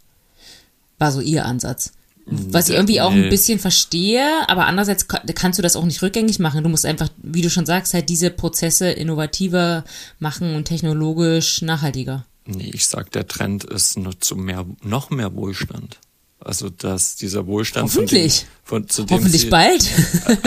[0.98, 1.92] War so ihr Ansatz.
[2.24, 6.38] Was ich irgendwie auch ein bisschen verstehe, aber andererseits kannst du das auch nicht rückgängig
[6.38, 6.62] machen.
[6.62, 9.84] Du musst einfach, wie du schon sagst, halt diese Prozesse innovativer
[10.20, 12.24] machen und technologisch nachhaltiger.
[12.46, 15.98] Nee, ich sag, der Trend ist noch zu mehr, noch mehr Wohlstand.
[16.44, 18.46] Also, dass dieser Wohlstand Hoffentlich.
[18.64, 19.90] Von dem, von, zu dem Hoffentlich sie, bald.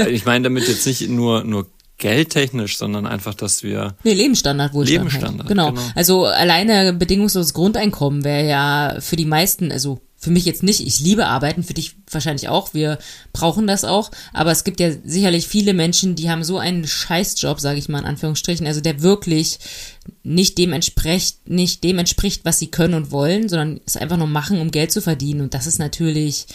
[0.09, 3.95] ich meine damit jetzt nicht nur, nur geldtechnisch, sondern einfach, dass wir.
[4.03, 4.99] Nee, Lebensstandard Wohlstand.
[4.99, 5.13] Halt.
[5.13, 5.39] Lebensstandard.
[5.39, 5.49] Halt.
[5.49, 5.71] Genau.
[5.71, 5.81] genau.
[5.95, 10.99] Also alleine bedingungsloses Grundeinkommen wäre ja für die meisten, also für mich jetzt nicht, ich
[10.99, 12.97] liebe Arbeiten, für dich wahrscheinlich auch, wir
[13.33, 17.59] brauchen das auch, aber es gibt ja sicherlich viele Menschen, die haben so einen Scheißjob,
[17.59, 19.59] sage ich mal in Anführungsstrichen, also der wirklich
[20.23, 24.27] nicht dem entspricht, nicht dem entspricht, was sie können und wollen, sondern es einfach nur
[24.27, 26.47] machen, um Geld zu verdienen und das ist natürlich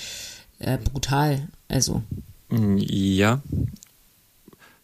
[0.58, 2.02] äh, brutal, also.
[2.50, 3.42] Ja.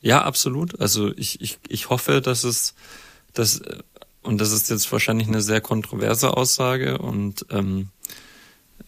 [0.01, 0.81] Ja, absolut.
[0.81, 2.75] Also ich, ich, ich hoffe, dass es,
[3.35, 3.61] dass,
[4.23, 7.89] und das ist jetzt wahrscheinlich eine sehr kontroverse Aussage und ähm,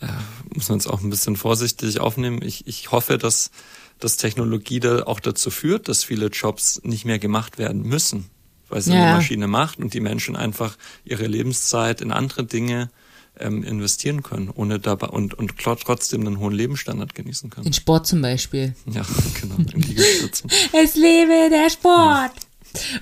[0.01, 0.07] äh,
[0.55, 2.41] muss man es auch ein bisschen vorsichtig aufnehmen.
[2.43, 3.51] Ich, ich hoffe, dass,
[3.99, 8.27] dass Technologie da auch dazu führt, dass viele Jobs nicht mehr gemacht werden müssen,
[8.69, 9.03] weil sie ja.
[9.03, 12.91] eine Maschine macht und die Menschen einfach ihre Lebenszeit in andere Dinge
[13.41, 17.67] ähm, investieren können, ohne dabei und, und trotzdem einen hohen Lebensstandard genießen können.
[17.67, 18.75] In Sport zum Beispiel.
[18.87, 19.03] Ja,
[19.41, 20.51] genau, in Liegestützen.
[20.73, 22.33] es lebe der Sport!
[22.35, 22.48] Ja.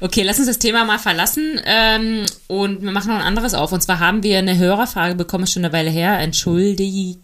[0.00, 3.72] Okay, lass uns das Thema mal verlassen ähm, und wir machen noch ein anderes auf.
[3.72, 6.18] Und zwar haben wir eine Hörerfrage bekommen, schon eine Weile her.
[6.18, 7.20] Entschuldigt,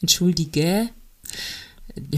[0.00, 0.90] entschuldige,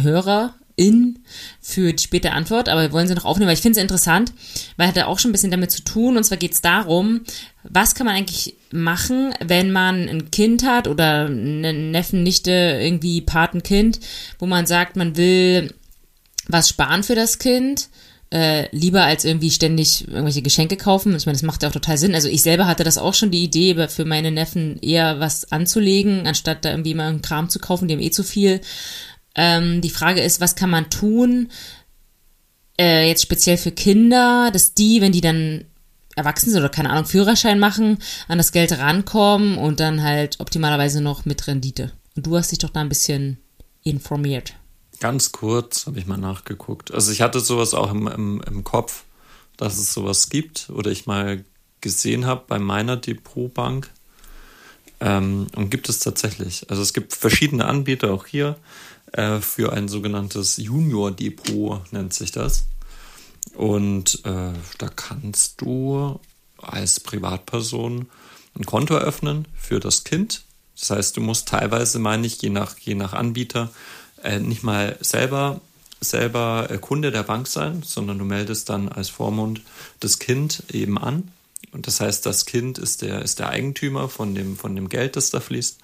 [0.00, 1.18] Hörerin
[1.60, 4.32] für die späte Antwort, aber wir wollen sie noch aufnehmen, weil ich finde es interessant,
[4.76, 6.16] weil hat auch schon ein bisschen damit zu tun.
[6.16, 7.22] Und zwar geht es darum,
[7.62, 13.20] was kann man eigentlich machen, wenn man ein Kind hat oder einen Neffen, Nichte, irgendwie
[13.20, 14.00] Patenkind,
[14.38, 15.74] wo man sagt, man will
[16.48, 17.88] was sparen für das Kind
[18.30, 21.16] äh, lieber als irgendwie ständig irgendwelche Geschenke kaufen.
[21.16, 22.14] Ich meine, das macht ja auch total Sinn.
[22.14, 26.26] Also ich selber hatte das auch schon die Idee, für meine Neffen eher was anzulegen,
[26.26, 28.60] anstatt da irgendwie mal einen Kram zu kaufen, die haben eh zu viel.
[29.34, 31.48] Ähm, die Frage ist, was kann man tun,
[32.78, 35.64] äh, jetzt speziell für Kinder, dass die, wenn die dann
[36.16, 41.00] erwachsen sind oder keine Ahnung, Führerschein machen, an das Geld rankommen und dann halt optimalerweise
[41.00, 41.92] noch mit Rendite.
[42.16, 43.38] Und du hast dich doch da ein bisschen
[43.84, 44.54] informiert.
[45.00, 46.92] Ganz kurz habe ich mal nachgeguckt.
[46.92, 49.04] Also ich hatte sowas auch im, im, im Kopf,
[49.56, 51.44] dass es sowas gibt oder ich mal
[51.80, 53.90] gesehen habe bei meiner Depotbank.
[55.00, 56.68] Ähm, und gibt es tatsächlich.
[56.70, 58.56] Also es gibt verschiedene Anbieter auch hier
[59.12, 62.66] äh, für ein sogenanntes Junior Depot nennt sich das.
[63.54, 66.20] Und äh, da kannst du
[66.58, 68.08] als Privatperson
[68.56, 70.42] ein Konto eröffnen für das Kind.
[70.78, 73.70] Das heißt, du musst teilweise, meine ich, je nach, je nach Anbieter,
[74.22, 75.60] äh, nicht mal selber
[76.00, 79.62] selber äh, Kunde der Bank sein, sondern du meldest dann als Vormund
[80.00, 81.30] das Kind eben an.
[81.72, 85.16] Und das heißt, das Kind ist der, ist der Eigentümer von dem, von dem Geld,
[85.16, 85.78] das da fließt.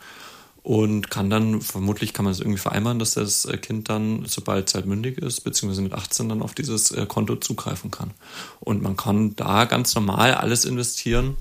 [0.62, 4.68] Und kann dann, vermutlich kann man es irgendwie vereinbaren, dass das äh, Kind dann, sobald
[4.68, 8.12] es halt mündig ist, beziehungsweise mit 18 dann auf dieses Konto zugreifen kann.
[8.60, 11.36] Und man kann da ganz normal alles investieren,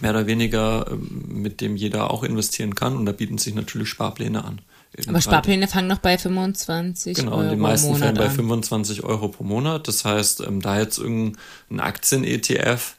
[0.00, 2.96] mehr oder weniger, ähm, mit dem jeder auch investieren kann.
[2.96, 4.62] Und da bieten sich natürlich Sparpläne an.
[5.06, 7.40] Aber Sparpläne fangen noch bei 25 genau, Euro.
[7.40, 9.86] Genau, die meisten fangen bei 25 Euro pro Monat.
[9.88, 12.96] Das heißt, ähm, da jetzt irgendein Aktien-ETF,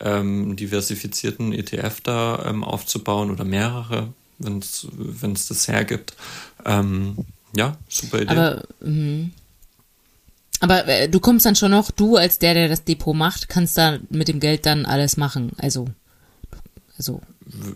[0.00, 6.14] ähm, diversifizierten ETF da ähm, aufzubauen oder mehrere, wenn es das hergibt.
[6.64, 7.16] Ähm,
[7.54, 8.30] ja, super Idee.
[8.30, 9.28] Aber, mh.
[10.60, 13.78] aber äh, du kommst dann schon noch, du als der, der das Depot macht, kannst
[13.78, 15.52] da mit dem Geld dann alles machen.
[15.58, 15.88] Also,
[16.98, 17.20] also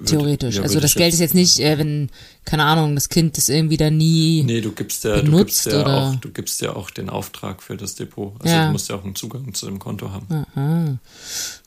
[0.05, 0.57] Theoretisch.
[0.57, 2.11] Ja, also das Geld ist jetzt nicht, äh, wenn,
[2.45, 4.43] keine Ahnung, das Kind das irgendwie da nie.
[4.43, 5.97] Nee, du gibst ja, du gibst ja oder?
[5.97, 8.35] auch, du gibst ja auch den Auftrag für das Depot.
[8.41, 8.67] Also ja.
[8.67, 10.27] du musst ja auch einen Zugang zu dem Konto haben.
[10.29, 10.99] Aha.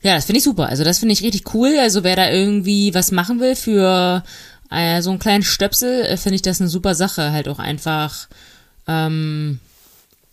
[0.02, 0.68] Ja, das finde ich super.
[0.68, 1.78] Also das finde ich richtig cool.
[1.80, 4.24] Also wer da irgendwie was machen will für
[4.70, 7.32] äh, so einen kleinen Stöpsel, äh, finde ich das eine super Sache.
[7.32, 8.28] Halt auch einfach.
[8.86, 9.60] Ähm,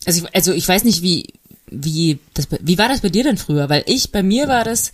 [0.05, 1.27] also ich, also ich weiß nicht, wie
[1.67, 3.69] wie das, wie war das bei dir denn früher?
[3.69, 4.91] Weil ich bei mir war das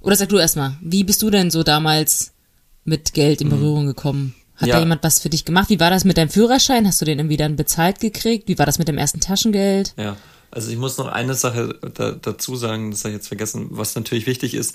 [0.00, 2.32] oder sag du erstmal, wie bist du denn so damals
[2.84, 3.52] mit Geld in mhm.
[3.52, 4.34] Berührung gekommen?
[4.56, 4.74] Hat ja.
[4.74, 5.70] da jemand was für dich gemacht?
[5.70, 6.86] Wie war das mit deinem Führerschein?
[6.86, 8.48] Hast du den irgendwie dann bezahlt gekriegt?
[8.48, 9.94] Wie war das mit dem ersten Taschengeld?
[9.96, 10.16] Ja,
[10.50, 13.94] also ich muss noch eine Sache da, dazu sagen, das habe ich jetzt vergessen, was
[13.94, 14.74] natürlich wichtig ist,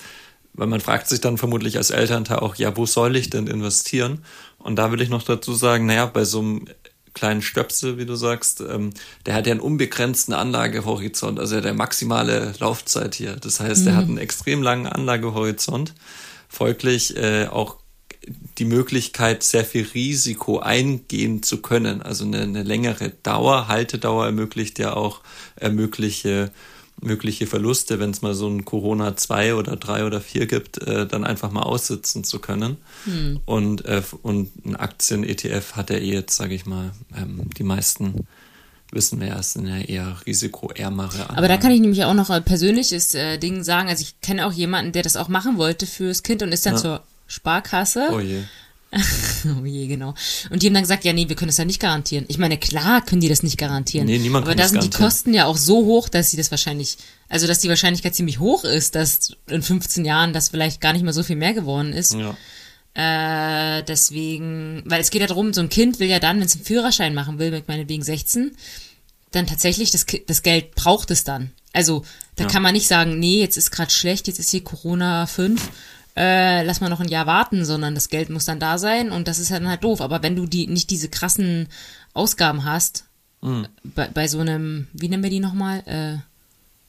[0.54, 4.24] weil man fragt sich dann vermutlich als Elternteil auch, ja, wo soll ich denn investieren?
[4.58, 6.64] Und da will ich noch dazu sagen, naja, bei so einem
[7.14, 8.90] kleinen Stöpsel, wie du sagst, ähm,
[9.24, 13.36] der hat ja einen unbegrenzten Anlagehorizont, also der maximale Laufzeit hier.
[13.36, 13.88] Das heißt, mhm.
[13.88, 15.94] er hat einen extrem langen Anlagehorizont,
[16.48, 17.76] folglich äh, auch
[18.58, 22.02] die Möglichkeit, sehr viel Risiko eingehen zu können.
[22.02, 25.20] Also eine, eine längere Dauer, Haltedauer ermöglicht ja auch
[25.56, 26.50] ermögliche
[27.04, 31.06] mögliche Verluste, wenn es mal so ein Corona 2 oder 3 oder 4 gibt, äh,
[31.06, 32.78] dann einfach mal aussitzen zu können.
[33.04, 33.40] Hm.
[33.44, 38.26] Und, äh, und ein Aktien-ETF hat er eh jetzt, sage ich mal, ähm, die meisten
[38.90, 41.36] wissen wir ja, es sind ja eher risikoärmere Anlagen.
[41.36, 43.88] Aber da kann ich nämlich auch noch ein persönliches äh, Ding sagen.
[43.88, 46.74] Also ich kenne auch jemanden, der das auch machen wollte fürs Kind und ist dann
[46.74, 46.80] ja.
[46.80, 48.10] zur Sparkasse.
[48.12, 48.42] Oh je.
[49.60, 50.14] oh je, genau.
[50.50, 52.24] Und die haben dann gesagt, ja, nee, wir können das ja nicht garantieren.
[52.28, 54.06] Ich meine, klar können die das nicht garantieren.
[54.06, 56.98] Nee, niemand Aber da sind die Kosten ja auch so hoch, dass sie das wahrscheinlich,
[57.28, 61.02] also dass die Wahrscheinlichkeit ziemlich hoch ist, dass in 15 Jahren das vielleicht gar nicht
[61.02, 62.14] mehr so viel mehr geworden ist.
[62.14, 62.36] Ja.
[62.94, 66.54] Äh, deswegen, weil es geht ja darum, so ein Kind will ja dann, wenn es
[66.54, 68.56] einen Führerschein machen will, mit meinetwegen 16,
[69.32, 71.50] dann tatsächlich das, das Geld braucht es dann.
[71.72, 72.04] Also
[72.36, 72.50] da ja.
[72.50, 75.70] kann man nicht sagen, nee, jetzt ist gerade schlecht, jetzt ist hier Corona 5,
[76.16, 79.26] äh, lass mal noch ein Jahr warten, sondern das Geld muss dann da sein und
[79.26, 80.00] das ist dann halt doof.
[80.00, 81.68] Aber wenn du die nicht diese krassen
[82.12, 83.04] Ausgaben hast,
[83.40, 83.66] mhm.
[83.82, 85.82] bei, bei so einem, wie nennen wir die nochmal?
[85.86, 86.18] Äh,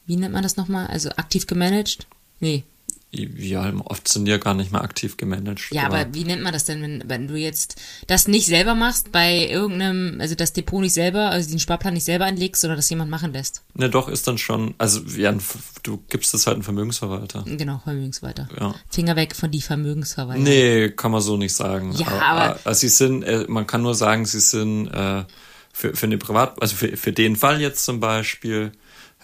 [0.06, 0.86] wie nennt man das nochmal?
[0.86, 2.06] Also aktiv gemanagt?
[2.38, 2.64] Nee,
[3.12, 5.68] ja, oft sind die ja gar nicht mehr aktiv gemanagt.
[5.70, 8.74] Ja, aber, aber wie nennt man das denn, wenn, wenn du jetzt das nicht selber
[8.74, 12.76] machst, bei irgendeinem, also das Depot nicht selber, also den Sparplan nicht selber anlegst, sondern
[12.76, 13.62] das jemand machen lässt?
[13.74, 15.34] Ne, doch, ist dann schon, also ja,
[15.82, 17.44] du gibst es halt einen Vermögensverwalter.
[17.46, 18.48] Genau, Vermögensverwalter.
[18.58, 18.74] Ja.
[18.90, 20.42] Finger weg von die Vermögensverwalter.
[20.42, 21.92] Nee, kann man so nicht sagen.
[21.92, 22.20] Ja, aber.
[22.22, 25.24] aber also sie sind, äh, man kann nur sagen, sie sind äh,
[25.72, 28.72] für, für eine Privat, also für, für den Fall jetzt zum Beispiel,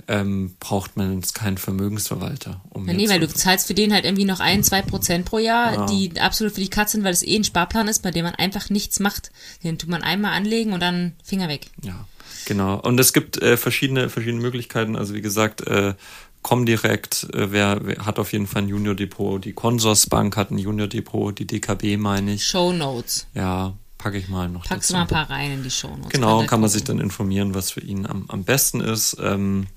[0.09, 2.61] ähm, braucht man jetzt keinen Vermögensverwalter.
[2.71, 5.39] Um ja, nee, weil du zahlst für den halt irgendwie noch ein, zwei Prozent pro
[5.39, 5.87] Jahr, ja.
[5.87, 8.35] die absolut für die Katze sind, weil es eh ein Sparplan ist, bei dem man
[8.35, 9.31] einfach nichts macht.
[9.65, 11.67] Den tut man einmal anlegen und dann Finger weg.
[11.83, 12.07] Ja,
[12.45, 12.81] genau.
[12.81, 14.97] Und es gibt äh, verschiedene, verschiedene Möglichkeiten.
[14.97, 15.95] Also wie gesagt, äh,
[16.43, 20.59] Comdirect, äh, wer, wer hat auf jeden Fall ein Junior Depot, die Consorsbank hat ein
[20.59, 22.45] Junior Depot, die DKB meine ich.
[22.45, 23.27] Show Notes.
[23.35, 24.65] Ja, packe ich mal noch.
[24.65, 26.11] Packst du mal ein paar rein in die Show Notes.
[26.11, 29.17] Genau, kann, kann man sich dann informieren, was für ihn am, am besten ist.
[29.21, 29.69] Ähm,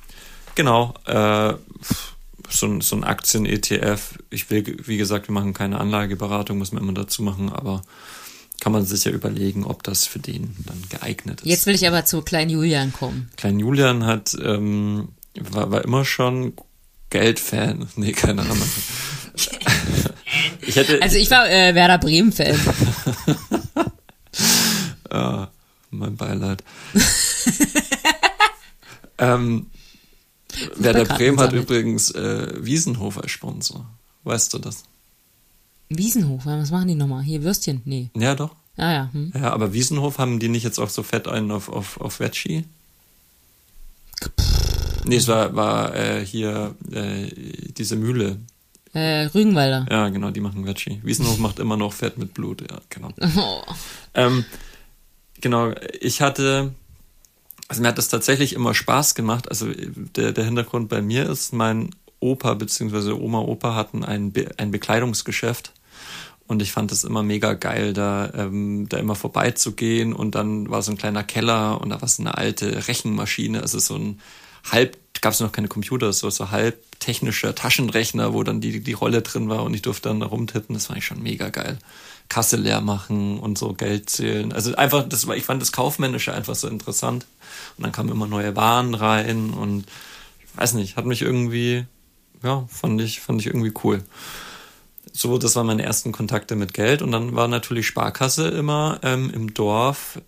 [0.56, 1.54] Genau, äh,
[2.50, 4.20] so, so ein Aktien-ETF.
[4.30, 7.82] Ich will, wie gesagt, wir machen keine Anlageberatung, muss man immer dazu machen, aber
[8.62, 11.48] kann man sich ja überlegen, ob das für den dann geeignet ist.
[11.48, 13.30] Jetzt will ich aber zu Klein Julian kommen.
[13.36, 16.54] Klein Julian hat, ähm, war, war immer schon
[17.10, 17.88] Geldfan.
[17.96, 18.58] Nee, keine Ahnung.
[20.62, 22.60] ich hätte, also ich war äh, Werder Bremen-Fan.
[25.12, 25.52] ja,
[25.92, 26.64] mein Beileid.
[29.18, 29.68] ähm,
[30.76, 33.86] Werder Bremen hat übrigens äh, Wiesenhof als Sponsor.
[34.24, 34.84] Weißt du das?
[35.90, 37.24] Wiesenhof, was machen die nochmal?
[37.24, 37.82] Hier Würstchen?
[37.86, 38.10] Nee.
[38.16, 38.56] Ja, doch.
[38.78, 39.10] Ah ja.
[39.14, 39.32] Hm.
[39.36, 42.66] Ja, aber Wiesenhof haben die nicht jetzt auch so fett einen auf, auf, auf Veggie?
[45.06, 47.30] Nee, es war, war äh, hier äh,
[47.78, 48.40] diese Mühle.
[48.94, 49.86] Äh, Rügenwalder.
[49.90, 51.00] Ja, genau, die machen Veggie.
[51.04, 53.10] Wiesenhof macht immer noch Fett mit Blut, ja, genau.
[53.38, 53.62] Oh.
[54.14, 54.46] Ähm,
[55.42, 56.74] genau, ich hatte
[57.68, 59.50] also mir hat das tatsächlich immer Spaß gemacht.
[59.50, 59.68] Also
[60.16, 63.12] der, der Hintergrund bei mir ist, mein Opa bzw.
[63.12, 65.74] Oma Opa hatten ein, Be ein Bekleidungsgeschäft
[66.48, 70.82] und ich fand es immer mega geil, da, ähm, da immer vorbeizugehen und dann war
[70.82, 74.20] so ein kleiner Keller und da war so eine alte Rechenmaschine, also so ein
[74.72, 78.94] halb, gab es noch keine Computer, so, so halb technischer Taschenrechner, wo dann die, die
[78.94, 81.78] Rolle drin war und ich durfte dann rumtippen, das fand ich schon mega geil.
[82.30, 84.52] Kasse leer machen und so Geld zählen.
[84.52, 87.26] Also einfach, das war, ich fand das Kaufmännische einfach so interessant.
[87.78, 89.86] Und dann kamen immer neue Waren rein und
[90.40, 91.86] ich weiß nicht, hat mich irgendwie,
[92.44, 94.04] ja, fand ich, fand ich irgendwie cool.
[95.12, 99.30] So, das waren meine ersten Kontakte mit Geld und dann war natürlich Sparkasse immer ähm,
[99.34, 100.20] im Dorf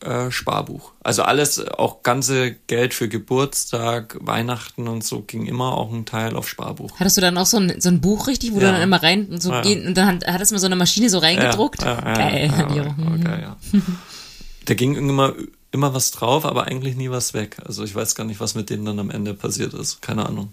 [0.00, 0.92] äh, Sparbuch.
[1.02, 6.36] Also alles, auch ganze Geld für Geburtstag, Weihnachten und so ging immer auch ein Teil
[6.36, 6.98] auf Sparbuch.
[7.00, 8.66] Hattest du dann auch so ein, so ein Buch richtig, wo ja.
[8.66, 9.62] du dann immer rein und so ja.
[9.62, 11.82] gehen und dann hattest du mal so eine Maschine so reingedruckt?
[11.82, 12.52] Ja, ja, Geil.
[12.74, 13.56] Ja, okay, ja.
[14.66, 15.34] Da ging immer,
[15.76, 17.58] immer was drauf, aber eigentlich nie was weg.
[17.64, 20.00] Also ich weiß gar nicht, was mit denen dann am Ende passiert ist.
[20.00, 20.50] Keine Ahnung.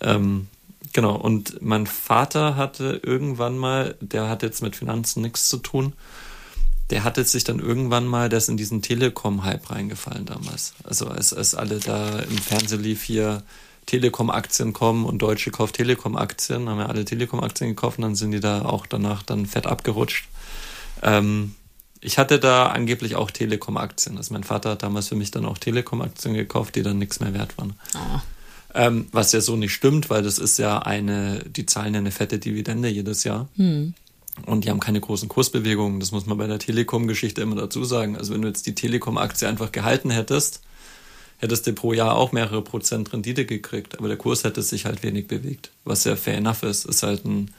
[0.00, 0.46] Ähm,
[0.92, 5.94] genau, und mein Vater hatte irgendwann mal, der hat jetzt mit Finanzen nichts zu tun,
[6.90, 10.74] der hatte sich dann irgendwann mal, der ist in diesen Telekom-Hype reingefallen damals.
[10.84, 13.42] Also als, als alle da im Fernsehen lief hier
[13.86, 18.40] Telekom-Aktien kommen und Deutsche kauft Telekom-Aktien, haben ja alle Telekom-Aktien gekauft und dann sind die
[18.40, 20.28] da auch danach dann fett abgerutscht.
[21.02, 21.56] Ähm,
[22.00, 24.16] ich hatte da angeblich auch Telekom-Aktien.
[24.16, 27.34] Also mein Vater hat damals für mich dann auch Telekom-Aktien gekauft, die dann nichts mehr
[27.34, 27.74] wert waren.
[27.94, 28.20] Oh.
[28.74, 32.10] Ähm, was ja so nicht stimmt, weil das ist ja eine, die zahlen ja eine
[32.10, 33.48] fette Dividende jedes Jahr.
[33.56, 33.94] Hm.
[34.44, 35.98] Und die haben keine großen Kursbewegungen.
[35.98, 38.16] Das muss man bei der Telekom-Geschichte immer dazu sagen.
[38.16, 40.60] Also wenn du jetzt die Telekom-Aktie einfach gehalten hättest,
[41.38, 43.98] hättest du pro Jahr auch mehrere Prozent Rendite gekriegt.
[43.98, 45.70] Aber der Kurs hätte sich halt wenig bewegt.
[45.84, 46.84] Was ja fair enough ist.
[46.84, 47.50] Ist halt ein,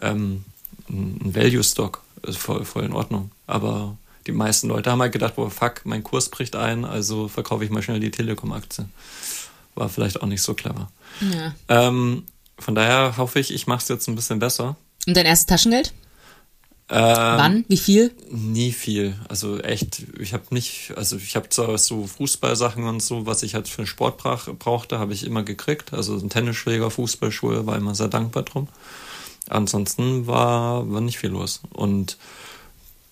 [0.00, 0.44] ähm,
[0.88, 2.02] ein Value-Stock.
[2.22, 3.30] Ist voll, voll in Ordnung.
[3.46, 3.96] Aber
[4.26, 7.70] die meisten Leute haben halt gedacht, boah, fuck, mein Kurs bricht ein, also verkaufe ich
[7.70, 8.86] mal schnell die Telekom-Aktie.
[9.74, 10.90] war vielleicht auch nicht so clever.
[11.20, 11.54] Ja.
[11.68, 12.24] Ähm,
[12.58, 14.76] von daher hoffe ich, ich mache es jetzt ein bisschen besser.
[15.06, 15.92] Und dein erstes Taschengeld?
[16.88, 17.64] Ähm, Wann?
[17.68, 18.12] Wie viel?
[18.30, 19.14] Nie viel.
[19.28, 23.54] Also echt, ich habe nicht, also ich habe zwar so Fußballsachen und so, was ich
[23.54, 25.94] halt für den Sport brach, brauchte, habe ich immer gekriegt.
[25.94, 28.68] Also ein Tennisschläger, Fußballschuhe, war immer sehr dankbar drum.
[29.52, 31.60] Ansonsten war, war nicht viel los.
[31.72, 32.16] Und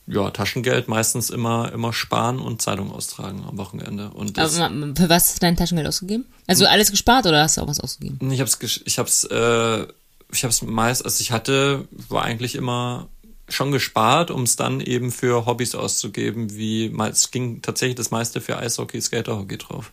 [0.06, 4.10] ja, Taschengeld meistens immer, immer sparen und Zeitung austragen am Wochenende.
[4.10, 6.24] Und ma- für was hast du dein Taschengeld ausgegeben?
[6.46, 8.30] Also alles gespart oder hast du auch was ausgegeben?
[8.32, 9.86] ich hab's, ich hab's, äh,
[10.32, 13.08] ich hab's meist, also ich hatte, war eigentlich immer
[13.48, 18.40] schon gespart, um es dann eben für Hobbys auszugeben, wie es ging tatsächlich das meiste
[18.40, 19.90] für Eishockey, Skaterhockey drauf.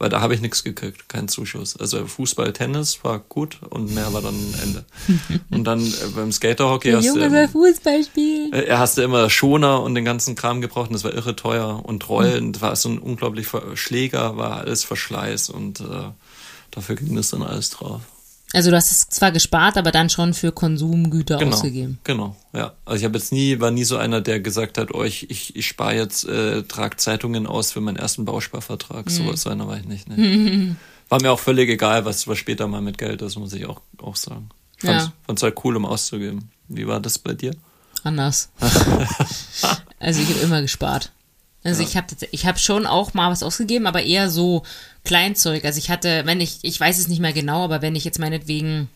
[0.00, 1.76] Weil da habe ich nichts gekriegt, keinen Zuschuss.
[1.76, 4.86] Also Fußball, Tennis war gut und mehr war dann Ende.
[5.50, 8.50] und dann äh, beim Skaterhockey hast du, Junge will Fußball spielen.
[8.54, 11.84] äh, hast du immer Schoner und den ganzen Kram gebraucht und das war irre teuer.
[11.84, 15.84] Und Rollen, das war so ein unglaublich Schläger, war alles Verschleiß und äh,
[16.70, 18.00] dafür ging das dann alles drauf.
[18.52, 21.98] Also du hast es zwar gespart, aber dann schon für Konsumgüter Genau, ausgegeben.
[22.02, 22.72] genau, ja.
[22.84, 25.54] Also ich habe jetzt nie, war nie so einer, der gesagt hat, oh, ich, ich,
[25.54, 29.08] ich spare jetzt, äh, trag Zeitungen aus für meinen ersten Bausparvertrag.
[29.10, 30.08] So, so einer war ich nicht.
[30.08, 30.76] Ne.
[31.08, 33.80] War mir auch völlig egal, was, was später mal mit Geld ist, muss ich auch,
[34.00, 34.48] auch sagen.
[34.78, 35.12] Fand's, Ja.
[35.26, 36.50] fand's halt cool, um auszugeben.
[36.68, 37.50] Wie war das bei dir?
[38.04, 38.48] Anders.
[39.98, 41.10] also ich habe immer gespart.
[41.62, 44.62] Also ich habe ich habe schon auch mal was ausgegeben, aber eher so
[45.04, 45.64] Kleinzeug.
[45.64, 48.18] Also ich hatte, wenn ich, ich weiß es nicht mehr genau, aber wenn ich jetzt
[48.18, 48.88] meinetwegen,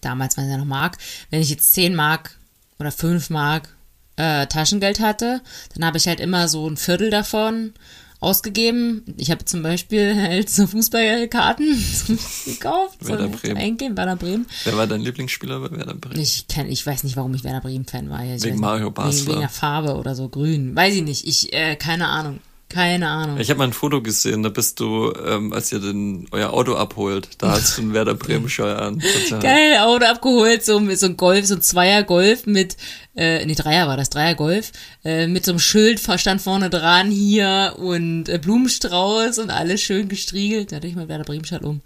[0.00, 0.98] damals war es ja noch Mark,
[1.30, 2.36] wenn ich jetzt 10 Mark
[2.80, 3.74] oder 5 Mark
[4.16, 5.40] äh, Taschengeld hatte,
[5.74, 7.74] dann habe ich halt immer so ein Viertel davon
[8.20, 9.02] ausgegeben.
[9.16, 11.66] Ich habe zum Beispiel halt so Fußballkarten
[12.46, 13.06] gekauft.
[13.06, 13.56] Werder so Bremen.
[13.56, 14.46] Eingehen, Werder Bremen.
[14.64, 16.20] Wer war dein Lieblingsspieler bei Werder Bremen?
[16.20, 18.24] Ich kenn, ich weiß nicht, warum ich Werder Bremen Fan war.
[18.24, 18.58] Ich Wegen.
[18.60, 19.28] Mario Wegen, Basler.
[19.28, 20.74] wegen der Farbe oder so grün.
[20.74, 21.26] Weiß ich nicht.
[21.26, 22.40] Ich äh, keine Ahnung.
[22.68, 23.38] Keine Ahnung.
[23.38, 26.74] Ich habe mal ein Foto gesehen, da bist du, ähm, als ihr den, euer Auto
[26.74, 29.00] abholt, da hast du einen Werder Bremen Scheuer an.
[29.00, 29.40] Total.
[29.40, 32.76] Geil, Auto abgeholt, so mit so ein Golf, so ein Zweier Golf mit,
[33.16, 37.10] äh, nee, Dreier war das, Dreier Golf, äh, mit so einem Schild stand vorne dran
[37.10, 40.70] hier und äh, Blumenstrauß und alles schön gestriegelt.
[40.70, 41.80] Da hatte ich mal Werder Bremen Schal um.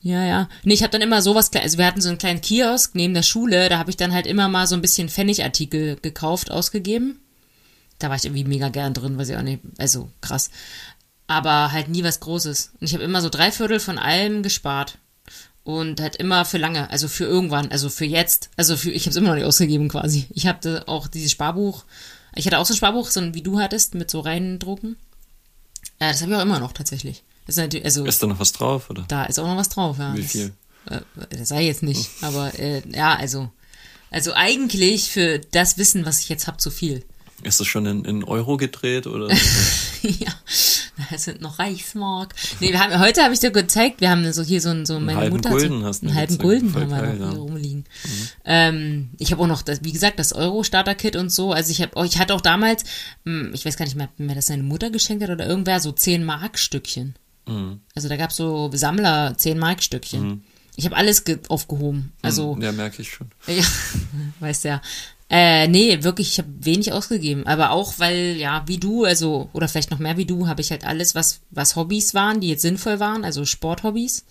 [0.00, 0.48] Ja, ja.
[0.62, 3.24] Nee, ich habe dann immer sowas, also wir hatten so einen kleinen Kiosk neben der
[3.24, 7.18] Schule, da habe ich dann halt immer mal so ein bisschen Pfennigartikel gekauft, ausgegeben.
[7.98, 10.50] Da war ich irgendwie mega gern drin, weiß ich auch nicht, also krass.
[11.26, 12.72] Aber halt nie was Großes.
[12.80, 14.98] Und ich habe immer so drei Viertel von allem gespart.
[15.64, 18.48] Und halt immer für lange, also für irgendwann, also für jetzt.
[18.56, 20.26] Also für, ich habe es immer noch nicht ausgegeben quasi.
[20.30, 21.84] Ich hatte auch dieses Sparbuch,
[22.34, 24.96] ich hatte auch so ein Sparbuch, so ein wie du hattest, mit so reindrucken.
[26.00, 27.22] Ja, das habe ich auch immer noch tatsächlich.
[27.46, 29.04] Das ist also Ist da noch was drauf, oder?
[29.08, 30.14] da ist auch noch was drauf, ja.
[30.14, 30.52] Wie Das- viel?
[30.86, 31.00] Äh,
[31.36, 33.50] das sei jetzt nicht, aber äh, ja, also.
[34.10, 37.04] Also eigentlich für das Wissen, was ich jetzt habe, zu viel.
[37.42, 39.28] Ist das schon in, in Euro gedreht, oder?
[40.02, 40.32] ja,
[41.10, 42.34] das sind noch Reichsmark.
[42.60, 45.18] Nee, wir haben, heute habe ich dir gezeigt, wir haben so hier so so meine
[45.20, 46.38] halben Mutter Gulden so, hast du einen halben.
[46.38, 47.30] Gulden haben wir geil, noch ja.
[47.30, 47.84] hier rumliegen.
[48.44, 51.52] Ähm, ich habe auch noch, das, wie gesagt, das Euro-Starter-Kit und so.
[51.52, 52.82] Also ich habe, oh, ich hatte auch damals,
[53.24, 55.92] hm, ich weiß gar nicht mehr, mir das seine Mutter geschenkt hat oder irgendwer, so
[55.92, 57.14] 10 Mark-Stückchen.
[57.46, 57.80] Mhm.
[57.94, 60.42] Also da gab es so Sammler 10 Mark-Stückchen.
[60.76, 62.12] Ich habe alles ge- aufgehoben.
[62.22, 63.28] Also ja, merke ich schon.
[63.46, 63.64] ja,
[64.40, 64.80] weißt ja.
[65.30, 67.46] Äh, nee, wirklich, ich habe wenig ausgegeben.
[67.46, 70.70] Aber auch, weil, ja, wie du, also, oder vielleicht noch mehr wie du, habe ich
[70.70, 74.24] halt alles, was, was Hobbys waren, die jetzt sinnvoll waren, also Sporthobbys.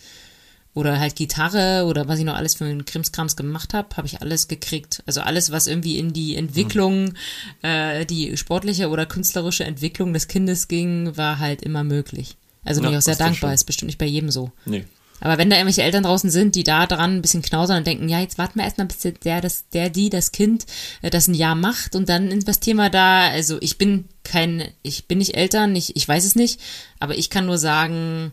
[0.74, 4.22] Oder halt Gitarre oder was ich noch alles für einen Krimskrams gemacht habe, habe ich
[4.22, 5.02] alles gekriegt.
[5.08, 7.16] Also alles, was irgendwie in die Entwicklung,
[7.64, 12.38] äh, die sportliche oder künstlerische Entwicklung des Kindes ging, war halt immer möglich.
[12.64, 14.52] Also bin Ja, ich auch sehr dankbar, ist bestimmt nicht bei jedem so.
[14.66, 14.86] Nee.
[15.20, 18.10] Aber wenn da irgendwelche Eltern draußen sind, die da dran ein bisschen knausern und denken,
[18.10, 20.66] ja, jetzt warten wir erstmal, bis der, das, der, die, das Kind
[21.02, 23.30] äh, das ein Jahr macht und dann investieren wir da.
[23.30, 26.60] Also ich bin kein, ich bin nicht Eltern, ich, ich weiß es nicht,
[27.00, 28.32] aber ich kann nur sagen,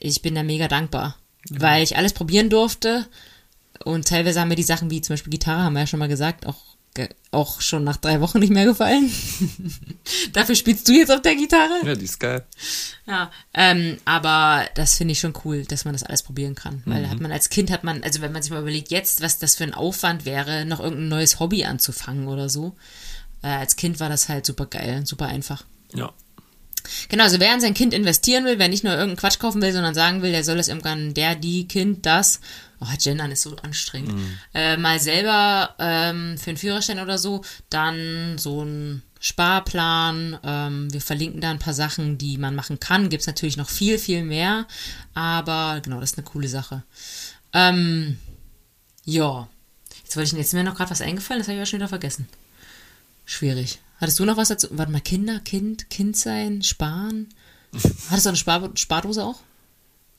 [0.00, 1.16] ich bin da mega dankbar,
[1.50, 3.06] weil ich alles probieren durfte
[3.84, 6.08] und teilweise haben mir die Sachen wie zum Beispiel Gitarre, haben wir ja schon mal
[6.08, 6.73] gesagt, auch,
[7.32, 9.10] auch schon nach drei Wochen nicht mehr gefallen.
[10.32, 11.80] Dafür spielst du jetzt auf der Gitarre?
[11.84, 12.44] Ja, die ist geil.
[13.06, 16.82] Ja, ähm, aber das finde ich schon cool, dass man das alles probieren kann.
[16.86, 19.38] Weil hat man als Kind hat man, also wenn man sich mal überlegt, jetzt, was
[19.38, 22.76] das für ein Aufwand wäre, noch irgendein neues Hobby anzufangen oder so.
[23.42, 25.64] Äh, als Kind war das halt super geil, super einfach.
[25.92, 26.12] Ja.
[27.08, 29.72] Genau, also wer in sein Kind investieren will, wer nicht nur irgendeinen Quatsch kaufen will,
[29.72, 32.40] sondern sagen will, der soll es irgendwann, der, die, Kind, das,
[32.84, 34.14] oh, Gendern ist so anstrengend,
[34.54, 41.00] äh, mal selber ähm, für einen Führerschein oder so, dann so ein Sparplan, ähm, wir
[41.00, 44.66] verlinken da ein paar Sachen, die man machen kann, gibt's natürlich noch viel, viel mehr,
[45.14, 46.82] aber genau, das ist eine coole Sache.
[47.52, 48.18] Ähm,
[49.04, 49.48] ja,
[50.02, 51.78] jetzt wollte ich, jetzt ist mir noch gerade was eingefallen, das habe ich ja schon
[51.78, 52.28] wieder vergessen.
[53.24, 53.78] Schwierig.
[54.00, 54.68] Hattest du noch was dazu?
[54.72, 57.28] Warte mal, Kinder, Kind, Kind sein, sparen?
[58.10, 59.40] Hattest du eine Spar Spardose auch?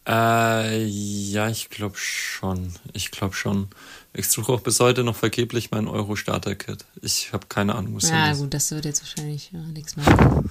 [0.07, 2.73] Äh, ja, ich glaube schon.
[2.93, 3.69] Ich glaube schon.
[4.13, 6.85] Ich suche auch bis heute noch vergeblich mein Euro-Starter-Kit.
[7.01, 10.43] Ich habe keine Ahnung, was Ja, gut, das wird jetzt wahrscheinlich ja, nichts mehr.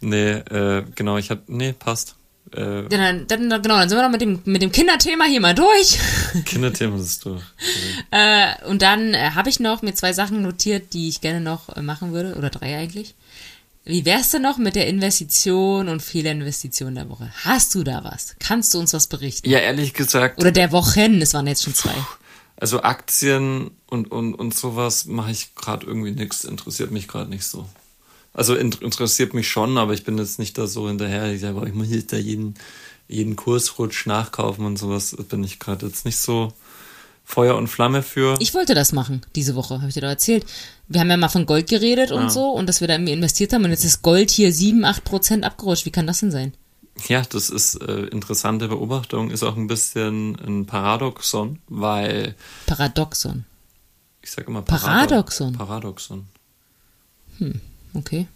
[0.00, 1.42] nee, äh, genau, ich habe.
[1.46, 2.16] Nee, passt.
[2.52, 5.54] Äh, dann, dann, genau, dann sind wir noch mit dem, mit dem Kinderthema hier mal
[5.54, 5.98] durch.
[6.46, 7.42] Kinderthema ist durch.
[8.10, 11.68] äh, und dann äh, habe ich noch mir zwei Sachen notiert, die ich gerne noch
[11.76, 13.14] äh, machen würde, oder drei eigentlich.
[13.84, 17.32] Wie wär's denn noch mit der Investition und Fehlerinvestition der Woche?
[17.44, 18.36] Hast du da was?
[18.38, 19.48] Kannst du uns was berichten?
[19.48, 20.38] Ja, ehrlich gesagt.
[20.38, 21.94] Oder der Wochen, es waren jetzt schon zwei.
[22.56, 27.44] Also Aktien und, und, und sowas mache ich gerade irgendwie nichts, interessiert mich gerade nicht
[27.44, 27.66] so.
[28.34, 31.32] Also interessiert mich schon, aber ich bin jetzt nicht da so hinterher.
[31.32, 32.54] Ich sage, ich muss jetzt da jeden,
[33.08, 35.16] jeden Kursrutsch nachkaufen und sowas.
[35.28, 36.52] Bin ich gerade jetzt nicht so
[37.30, 38.36] Feuer und Flamme für.
[38.40, 40.44] Ich wollte das machen diese Woche, habe ich dir da erzählt.
[40.88, 43.52] Wir haben ja mal von Gold geredet und so und dass wir da irgendwie investiert
[43.52, 45.86] haben und jetzt ist Gold hier 7, 8 Prozent abgerutscht.
[45.86, 46.52] Wie kann das denn sein?
[47.06, 52.34] Ja, das ist äh, interessante Beobachtung, ist auch ein bisschen ein Paradoxon, weil.
[52.66, 53.44] Paradoxon.
[54.22, 55.52] Ich sage immer Paradoxon.
[55.52, 56.26] Paradoxon.
[57.38, 57.60] Hm.
[57.94, 58.26] Okay.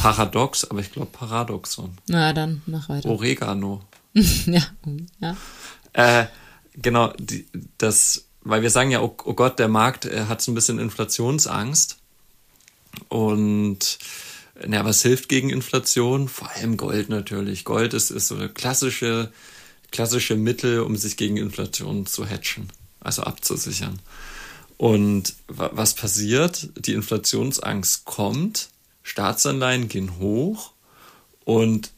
[0.00, 1.98] Paradox, aber ich glaube Paradoxon.
[2.06, 3.08] Na, dann mach weiter.
[3.08, 3.82] Oregano.
[4.14, 4.62] ja,
[5.20, 5.36] ja.
[5.92, 6.26] Äh,
[6.74, 7.46] genau, die,
[7.78, 10.78] das, weil wir sagen ja, oh, oh Gott, der Markt äh, hat so ein bisschen
[10.78, 11.98] Inflationsangst.
[13.08, 13.98] Und
[14.68, 16.28] ja, was hilft gegen Inflation?
[16.28, 17.64] Vor allem Gold natürlich.
[17.64, 19.32] Gold ist, ist so eine klassische,
[19.90, 23.98] klassische Mittel, um sich gegen Inflation zu hatchen, also abzusichern.
[24.76, 26.70] Und was passiert?
[26.74, 28.70] Die Inflationsangst kommt
[29.02, 30.72] Staatsanleihen gehen hoch
[31.44, 31.90] und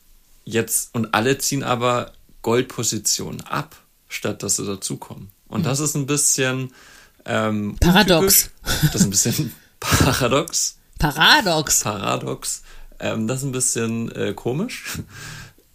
[0.44, 2.12] jetzt und alle ziehen aber
[2.42, 3.76] Goldpositionen ab,
[4.12, 5.30] statt dass sie dazukommen.
[5.48, 5.64] Und mhm.
[5.64, 6.72] das ist ein bisschen
[7.24, 8.50] ähm, paradox.
[8.62, 8.90] Untypisch.
[8.92, 10.78] Das ist ein bisschen paradox.
[10.98, 11.80] Paradox.
[11.80, 12.62] Paradox.
[13.00, 14.98] Ähm, das ist ein bisschen äh, komisch,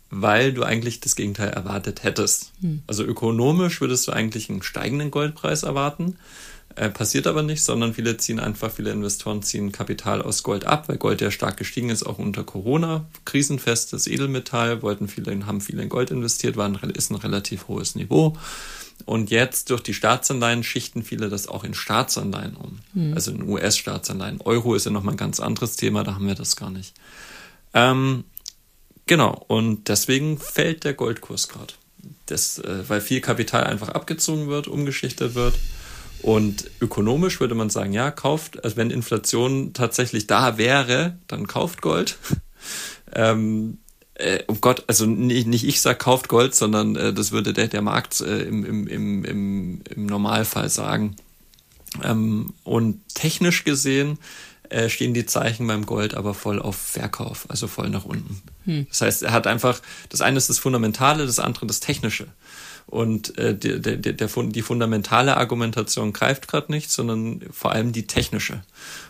[0.09, 2.53] weil du eigentlich das Gegenteil erwartet hättest.
[2.61, 2.83] Mhm.
[2.88, 6.17] Also ökonomisch würdest du eigentlich einen steigenden Goldpreis erwarten.
[6.78, 10.88] Äh, passiert aber nicht, sondern viele ziehen einfach, viele Investoren ziehen Kapital aus Gold ab,
[10.88, 13.07] weil Gold ja stark gestiegen ist, auch unter Corona.
[13.25, 17.95] Krisenfestes Edelmetall, wollten viele, haben viele in Gold investiert, war ein, ist ein relativ hohes
[17.95, 18.38] Niveau.
[19.05, 22.78] Und jetzt durch die Staatsanleihen schichten viele das auch in Staatsanleihen um.
[22.93, 23.13] Mhm.
[23.15, 24.41] Also in US-Staatsanleihen.
[24.41, 26.93] Euro ist ja nochmal ein ganz anderes Thema, da haben wir das gar nicht.
[27.73, 28.23] Ähm,
[29.07, 31.73] genau, und deswegen fällt der Goldkurs gerade.
[32.59, 35.55] äh, weil viel Kapital einfach abgezogen wird, umgeschichtet wird.
[36.22, 41.82] Und ökonomisch würde man sagen, ja, kauft, also wenn Inflation tatsächlich da wäre, dann kauft
[41.82, 42.18] Gold.
[43.13, 43.80] ähm,
[44.15, 47.68] äh, oh Gott, also nicht, nicht ich sag kauft Gold, sondern äh, das würde der,
[47.68, 51.15] der Markt äh, im, im, im, im, im Normalfall sagen.
[52.03, 54.18] Ähm, und technisch gesehen
[54.70, 58.41] äh, stehen die Zeichen beim Gold aber voll auf Verkauf, also voll nach unten.
[58.65, 58.88] Hm.
[58.89, 62.28] Das heißt, er hat einfach, das eine ist das Fundamentale, das andere das Technische.
[62.88, 68.07] Und äh, der, der, der, die fundamentale Argumentation greift gerade nicht, sondern vor allem die
[68.07, 68.63] technische.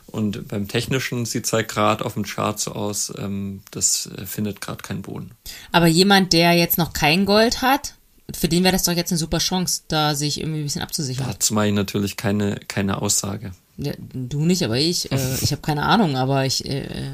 [0.07, 4.25] Und beim Technischen sieht es halt gerade auf dem Chart so aus, ähm, das äh,
[4.25, 5.31] findet gerade keinen Boden.
[5.71, 7.93] Aber jemand, der jetzt noch kein Gold hat,
[8.33, 11.27] für den wäre das doch jetzt eine super Chance, da sich irgendwie ein bisschen abzusichern.
[11.27, 13.51] Dazu mache ich natürlich keine, keine Aussage.
[13.77, 15.11] Ja, du nicht, aber ich.
[15.11, 17.11] Äh, ich habe keine Ahnung, aber ich, äh,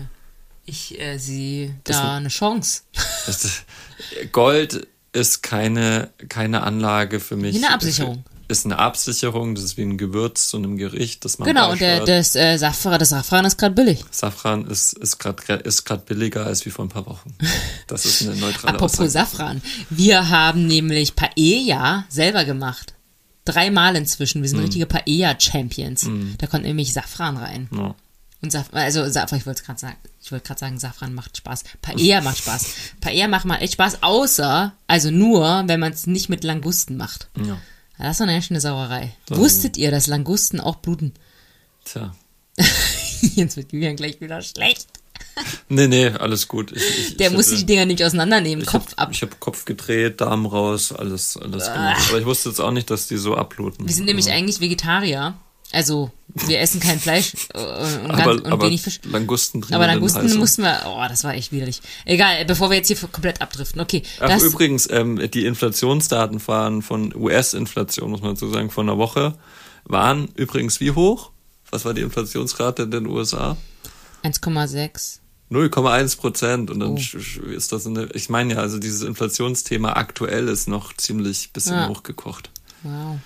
[0.66, 2.84] ich äh, sehe da eine Chance.
[3.26, 3.64] Das,
[4.34, 7.56] Gold ist keine, keine Anlage für mich.
[7.56, 8.26] Wie eine Absicherung.
[8.50, 11.80] Ist eine Absicherung, das ist wie ein Gewürz zu einem Gericht, das man Genau, und
[11.80, 14.04] der, das, äh, Safran, das Safran ist gerade billig.
[14.12, 17.34] Safran ist, ist gerade ist grad billiger als wie vor ein paar Wochen.
[17.88, 19.10] Das ist eine neutrale Apropos Aussage.
[19.10, 19.62] Safran.
[19.90, 22.93] Wir haben nämlich Paella selber gemacht.
[23.46, 24.42] Dreimal inzwischen.
[24.42, 24.64] Wir sind mm.
[24.64, 26.04] richtige Paella-Champions.
[26.04, 26.34] Mm.
[26.38, 27.68] Da kommt nämlich Safran rein.
[27.76, 27.96] Ja.
[28.42, 31.64] Und Saf also Safran, ich wollte gerade sagen, ich wollte gerade sagen, Safran macht Spaß.
[31.82, 32.66] Paella macht Spaß.
[33.02, 37.30] Paella macht mal echt Spaß, außer, also nur, wenn man es nicht mit Langusten macht.
[37.38, 37.58] Ja.
[37.98, 39.14] Das ist eine ganz schöne Sauerei.
[39.30, 39.38] So.
[39.38, 41.14] Wusstet ihr, dass Langusten auch bluten?
[41.86, 42.14] Tja.
[43.22, 44.88] Jetzt wird Julian gleich wieder schlecht.
[45.70, 46.72] Nee, nee, alles gut.
[46.72, 49.10] Ich, ich, Der ich muss hatte, die Dinger nicht auseinandernehmen, Kopf hab, ab.
[49.12, 51.94] Ich habe Kopf gedreht, Darm raus, alles, alles ah.
[51.94, 52.10] gut.
[52.10, 53.88] Aber ich wusste jetzt auch nicht, dass die so abbluten.
[53.88, 54.34] Wir sind nämlich ja.
[54.34, 55.36] eigentlich Vegetarier.
[55.72, 59.00] Also, wir essen kein Fleisch äh, und, aber, ganz, und aber wenig Fisch.
[59.06, 59.74] Langusten drin.
[59.74, 61.82] Aber Langusten mussten wir, oh, das war echt widerlich.
[62.06, 63.82] Egal, bevor wir jetzt hier komplett abdriften.
[63.82, 64.04] Okay.
[64.20, 69.00] Ach, das, übrigens, ähm, die Inflationsdaten fahren von US-Inflation, muss man so sagen, von einer
[69.00, 69.36] Woche,
[69.86, 71.32] waren übrigens wie hoch?
[71.72, 73.58] Was war die Inflationsrate in den USA?
[74.24, 75.20] 1,6.
[75.54, 77.48] 0,1 Prozent und dann oh.
[77.50, 81.90] ist das eine, ich meine ja, also dieses Inflationsthema aktuell ist noch ziemlich bisschen ja.
[81.90, 82.50] hochgekocht.
[82.84, 83.20] Wow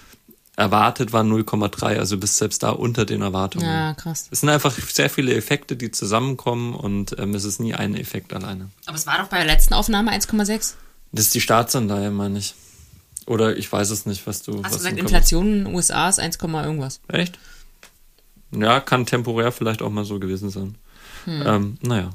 [0.58, 3.66] erwartet waren 0,3, also bis selbst da unter den Erwartungen.
[3.66, 4.28] Ja, krass.
[4.32, 8.34] Es sind einfach sehr viele Effekte, die zusammenkommen und ähm, es ist nie ein Effekt
[8.34, 8.72] alleine.
[8.88, 10.74] Aber es war doch bei der letzten Aufnahme 1,6?
[11.12, 12.56] Das ist die Staatsanleihe, meine ich.
[13.28, 14.54] Oder ich weiß es nicht, was du.
[14.54, 17.02] Hast du was gesagt, Inflation in den USA ist 1, irgendwas.
[17.08, 17.38] Echt?
[18.52, 20.76] Ja, kann temporär vielleicht auch mal so gewesen sein.
[21.28, 21.44] Hm.
[21.46, 22.10] Ähm, naja.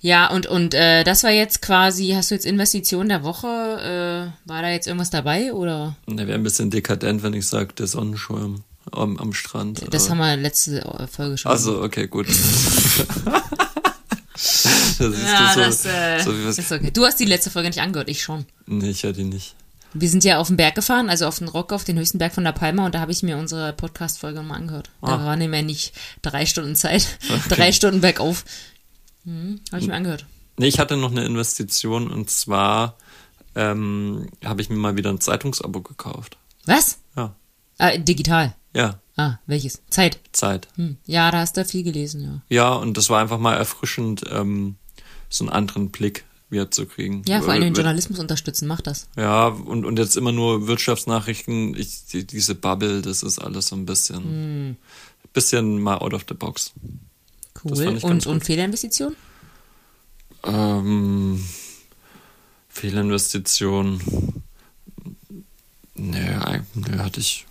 [0.00, 3.46] Ja, und, und äh, das war jetzt quasi, hast du jetzt Investition der Woche?
[3.48, 5.96] Äh, war da jetzt irgendwas dabei oder?
[6.06, 8.62] Der wäre ein bisschen dekadent, wenn ich sage, der Sonnenschirm
[8.92, 9.82] am, am Strand.
[9.90, 11.50] Das aber- haben wir letzte Folge schon.
[11.50, 12.28] Also, okay, gut.
[12.28, 12.36] das
[14.34, 14.66] ist
[14.98, 16.90] ja, so, das, äh, so was, ist okay.
[16.92, 18.44] Du hast die letzte Folge nicht angehört, ich schon.
[18.66, 19.54] Nee, ich hatte die nicht.
[19.98, 22.34] Wir sind ja auf den Berg gefahren, also auf den Rock, auf den höchsten Berg
[22.34, 24.90] von La Palma und da habe ich mir unsere Podcast-Folge mal angehört.
[25.00, 25.24] Da Ah.
[25.24, 25.92] waren nämlich nicht
[26.22, 27.18] drei Stunden Zeit,
[27.48, 28.44] drei Stunden bergauf.
[29.24, 30.26] Hm, habe ich mir angehört.
[30.58, 32.96] Nee, ich hatte noch eine Investition und zwar
[33.54, 36.36] ähm, habe ich mir mal wieder ein Zeitungsabo gekauft.
[36.66, 36.98] Was?
[37.16, 37.34] Ja.
[37.78, 38.54] Äh, digital.
[38.74, 39.80] Ja, Ah, welches?
[39.88, 40.18] Zeit.
[40.32, 40.68] Zeit.
[40.76, 40.98] Hm.
[41.06, 42.40] Ja, da hast du viel gelesen, ja.
[42.54, 44.76] Ja, und das war einfach mal erfrischend, ähm,
[45.30, 47.22] so einen anderen Blick wieder zu kriegen.
[47.26, 49.08] Ja, vor allem den Journalismus unterstützen, mach das.
[49.16, 53.76] Ja, und, und jetzt immer nur Wirtschaftsnachrichten, ich, die, diese Bubble, das ist alles so
[53.76, 54.76] ein bisschen, Hm.
[55.32, 56.72] bisschen mal out of the box.
[57.64, 57.86] Cool.
[57.88, 58.44] Und, und gut.
[58.44, 59.16] Fehlerinvestition?
[60.44, 61.42] Ähm,
[62.68, 64.00] Fehlinvestition.
[65.98, 67.46] Eig- nö, hatte ich,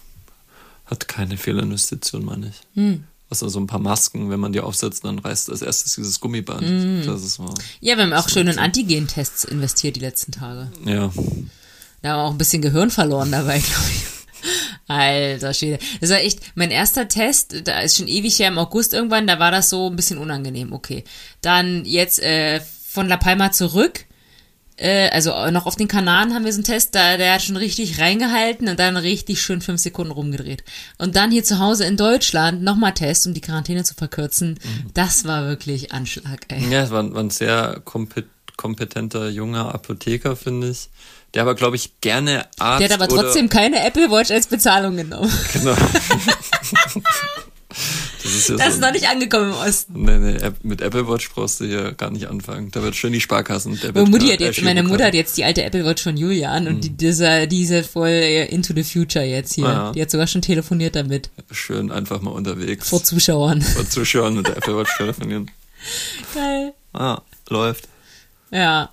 [0.86, 2.62] hat keine Fehlinvestition, meine ich.
[2.76, 3.04] Hm.
[3.30, 6.62] Also so ein paar Masken, wenn man die aufsetzt, dann reißt als erstes dieses Gummiband.
[6.62, 7.04] Hm.
[7.06, 10.72] Das ist so, Ja, wir haben auch schön in Antigen-Tests investiert die letzten Tage.
[10.86, 11.12] ja.
[12.02, 14.04] Da haben wir auch ein bisschen Gehirn verloren dabei, glaube ich.
[14.88, 15.80] Alter Schwede.
[16.02, 19.40] Das war echt mein erster Test, da ist schon ewig her im August irgendwann, da
[19.40, 21.04] war das so ein bisschen unangenehm, okay.
[21.42, 24.06] Dann jetzt äh, von La Palma zurück,
[24.78, 27.58] äh, also noch auf den Kanaren haben wir so einen Test, da, der hat schon
[27.58, 30.64] richtig reingehalten und dann richtig schön fünf Sekunden rumgedreht.
[30.98, 34.60] Und dann hier zu Hause in Deutschland nochmal Test, um die Quarantäne zu verkürzen.
[34.94, 36.70] Das war wirklich Anschlag, ey.
[36.70, 38.26] Ja, es war, war ein sehr kompet
[38.58, 40.88] kompetenter junger Apotheker, finde ich.
[41.34, 44.96] Der aber, glaube ich, gerne Arzt Der hat aber trotzdem keine Apple Watch als Bezahlung
[44.96, 45.30] genommen.
[45.52, 45.76] Genau.
[48.24, 50.02] das ist ja Das so ist noch nicht angekommen im Osten.
[50.04, 52.72] Nee, nee, mit Apple Watch brauchst du hier gar nicht anfangen.
[52.72, 53.80] Da wird schön die Sparkassen.
[53.82, 56.18] Der Meine, Mutti hat grad jetzt, meine Mutter hat jetzt die alte Apple Watch von
[56.18, 59.66] Julian und die, dieser, die ist ja voll äh, into the future jetzt hier.
[59.66, 59.92] Ah, ja.
[59.92, 61.30] Die hat sogar schon telefoniert damit.
[61.52, 62.90] Schön einfach mal unterwegs.
[62.90, 63.62] Vor Zuschauern.
[63.76, 65.52] Vor Zuschauern mit der Apple Watch telefonieren.
[66.34, 66.74] Geil.
[66.94, 67.88] Ah, läuft.
[68.52, 68.90] Ja.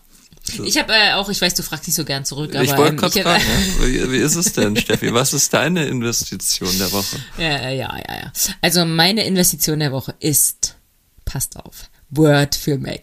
[0.64, 2.93] Ich habe äh, auch, ich weiß, du fragst nicht so gern zurück, aber ich wollte
[2.93, 3.45] ähm, gerade fragen,
[3.80, 5.14] ja, wie, wie ist es denn, Steffi?
[5.14, 7.16] Was ist deine Investition der Woche?
[7.38, 8.32] Ja, ja, ja, ja.
[8.61, 10.76] Also meine Investition der Woche ist,
[11.24, 13.01] passt auf, Word für Mac.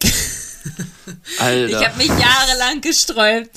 [1.38, 1.80] Alter.
[1.80, 3.50] Ich habe mich jahrelang gesträubt.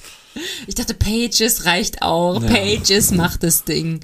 [0.68, 2.42] Ich dachte, Pages reicht auch.
[2.42, 2.50] Ja.
[2.50, 4.00] Pages macht das Ding.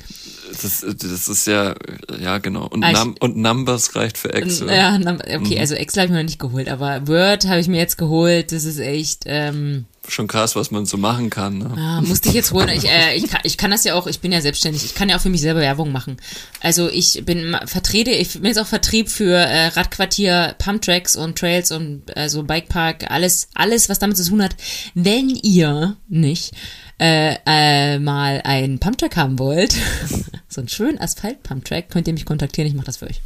[0.62, 1.76] das, das ist ja,
[2.20, 2.68] ja genau.
[2.68, 4.70] Und, ich- Num und Numbers reicht für Excel.
[4.70, 5.60] Ja, okay, Mhm.
[5.60, 8.52] also Excel habe ich mir noch nicht geholt, aber Word habe ich mir jetzt geholt.
[8.52, 11.60] Das ist echt, ähm, Schon krass, was man so machen kann.
[11.60, 11.72] Ne?
[11.78, 12.70] ah, musste ich jetzt holen.
[12.70, 15.08] Ich, äh, ich, kann, ich kann das ja auch, ich bin ja selbstständig, ich kann
[15.08, 16.18] ja auch für mich selber Werbung machen.
[16.62, 21.72] Also ich bin vertrete, ich bin jetzt auch Vertrieb für äh, Radquartier, Pumptracks und Trails
[21.72, 24.56] und also Bikepark, alles, alles, was damit zu tun hat.
[24.96, 26.54] Wenn ihr nicht
[27.00, 29.76] äh, äh, mal einen Pumptrack haben wollt,
[30.50, 33.22] so einen schönen Asphalt-Pumptrack, könnt ihr mich kontaktieren, ich mache das für euch.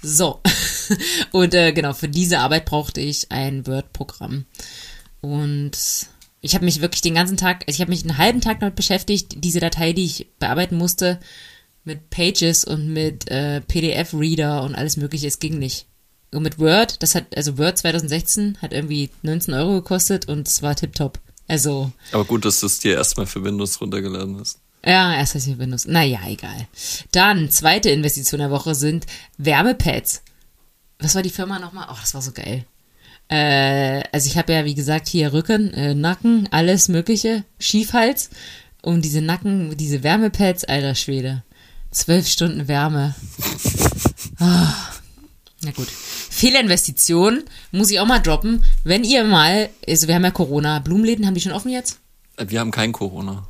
[0.00, 0.40] So.
[1.32, 4.46] Und äh, genau, für diese Arbeit brauchte ich ein Word-Programm.
[5.20, 5.76] Und
[6.40, 8.74] ich habe mich wirklich den ganzen Tag, also ich habe mich einen halben Tag damit
[8.76, 11.20] beschäftigt, diese Datei, die ich bearbeiten musste,
[11.84, 15.86] mit Pages und mit äh, PDF-Reader und alles mögliche, es ging nicht.
[16.32, 20.62] Und mit Word, das hat, also Word 2016 hat irgendwie 19 Euro gekostet und es
[20.62, 21.18] war tipptopp.
[21.48, 24.60] Also, Aber gut, dass du es dir erstmal für Windows runtergeladen hast.
[24.84, 25.86] ja, erst heißt hier Windows.
[25.86, 26.68] Naja, egal.
[27.10, 29.06] Dann, zweite Investition der Woche sind
[29.38, 30.22] Wärmepads.
[31.00, 31.88] Was war die Firma nochmal?
[31.90, 32.64] Oh, das war so geil.
[33.30, 38.30] Äh, also ich habe ja, wie gesagt, hier Rücken, äh, Nacken, alles mögliche, Schiefhals.
[38.82, 41.44] Und diese Nacken, diese Wärmepads, alter Schwede.
[41.90, 43.14] Zwölf Stunden Wärme.
[44.38, 44.72] Ah.
[45.62, 45.88] Na gut.
[45.88, 48.64] Fehlerinvestition muss ich auch mal droppen.
[48.82, 51.98] Wenn ihr mal, also wir haben ja Corona, Blumenläden, haben die schon offen jetzt?
[52.36, 53.46] Äh, Wir haben kein Corona.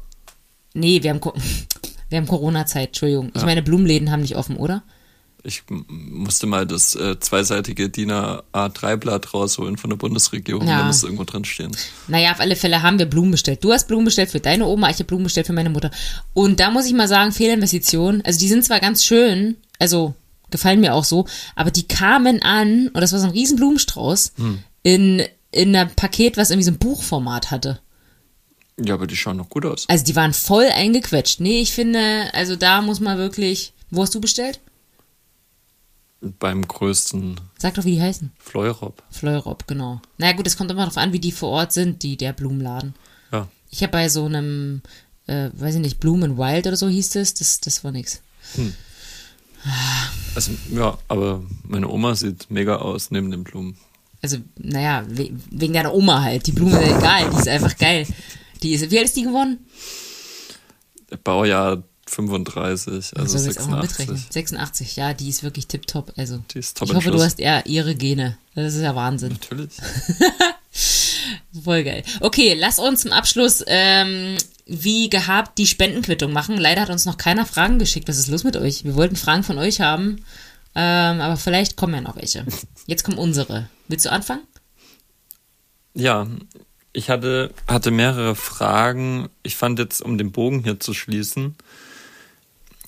[0.74, 1.20] Nee, wir haben,
[2.08, 3.30] wir haben Corona-Zeit, Entschuldigung.
[3.34, 4.82] Ich meine, Blumenläden haben nicht offen, oder?
[5.42, 10.66] Ich musste mal das äh, zweiseitige DIN A3-Blatt rausholen von der Bundesregierung.
[10.66, 10.78] Ja.
[10.78, 11.74] Da muss irgendwo drin stehen.
[12.08, 13.64] Naja, auf alle Fälle haben wir Blumen bestellt.
[13.64, 15.90] Du hast Blumen bestellt für deine Oma, ich habe Blumen bestellt für meine Mutter.
[16.34, 18.22] Und da muss ich mal sagen, Fehlinvestition.
[18.24, 20.14] Also die sind zwar ganz schön, also
[20.50, 24.32] gefallen mir auch so, aber die kamen an, und das war so ein riesen Blumenstrauß,
[24.82, 25.22] in,
[25.52, 27.80] in einem Paket, was irgendwie so ein Buchformat hatte.
[28.82, 29.84] Ja, aber die schauen noch gut aus.
[29.88, 31.40] Also die waren voll eingequetscht.
[31.40, 33.72] Nee, ich finde, also da muss man wirklich.
[33.90, 34.60] Wo hast du bestellt?
[36.20, 38.30] Beim größten Sag doch, wie die heißen.
[38.38, 39.02] Fleurop.
[39.10, 40.00] Fleurop, genau.
[40.18, 42.94] Naja gut, es kommt immer darauf an, wie die vor Ort sind, die der Blumenladen.
[43.32, 43.48] Ja.
[43.70, 44.82] Ich habe bei so einem,
[45.26, 48.20] äh, weiß ich nicht, Blumen Wild oder so hieß es, das, das war nix.
[50.34, 53.76] Also, ja, aber meine Oma sieht mega aus neben den Blumen.
[54.22, 56.46] Also, naja, we wegen deiner Oma halt.
[56.46, 58.06] Die Blume ist egal, die ist einfach geil.
[58.62, 59.58] Die ist, wie alt ist die geworden?
[61.24, 64.16] Baujahr 35, also Soll wir jetzt auch mal mitrechnen?
[64.16, 64.32] 86.
[64.32, 66.12] 86, ja, die ist wirklich tipptopp.
[66.16, 68.36] Also, Die ist top ich hoffe, du hast eher ihre Gene.
[68.54, 69.32] Das ist ja Wahnsinn.
[69.32, 69.72] Natürlich.
[71.64, 72.02] Voll geil.
[72.20, 74.36] Okay, lass uns zum Abschluss ähm,
[74.66, 76.56] wie gehabt die Spendenquittung machen.
[76.56, 78.08] Leider hat uns noch keiner Fragen geschickt.
[78.08, 78.84] Was ist los mit euch?
[78.84, 80.24] Wir wollten Fragen von euch haben,
[80.74, 82.44] ähm, aber vielleicht kommen ja noch welche.
[82.86, 83.68] Jetzt kommen unsere.
[83.88, 84.42] Willst du anfangen?
[85.94, 86.26] Ja,
[86.92, 89.28] ich hatte, hatte mehrere Fragen.
[89.42, 91.56] Ich fand jetzt, um den Bogen hier zu schließen,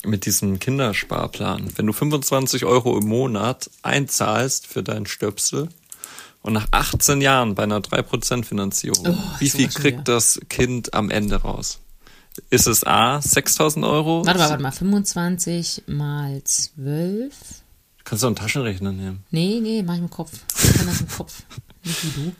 [0.05, 1.69] mit diesem Kindersparplan.
[1.75, 5.69] Wenn du 25 Euro im Monat einzahlst für deinen Stöpsel
[6.41, 10.15] und nach 18 Jahren bei einer 3% Finanzierung, Oh, wie viel kriegt wieder.
[10.15, 11.79] das Kind am Ende raus?
[12.49, 14.25] Ist es A, 6000 Euro?
[14.25, 14.71] Warte mal, warte mal.
[14.71, 17.33] 25 mal 12?
[18.03, 19.23] Kannst du einen Taschenrechner nehmen?
[19.31, 20.31] Nee, nee, mach ich im Kopf.
[20.63, 21.43] Ich kann das im Kopf.
[21.83, 22.31] Nicht wie du.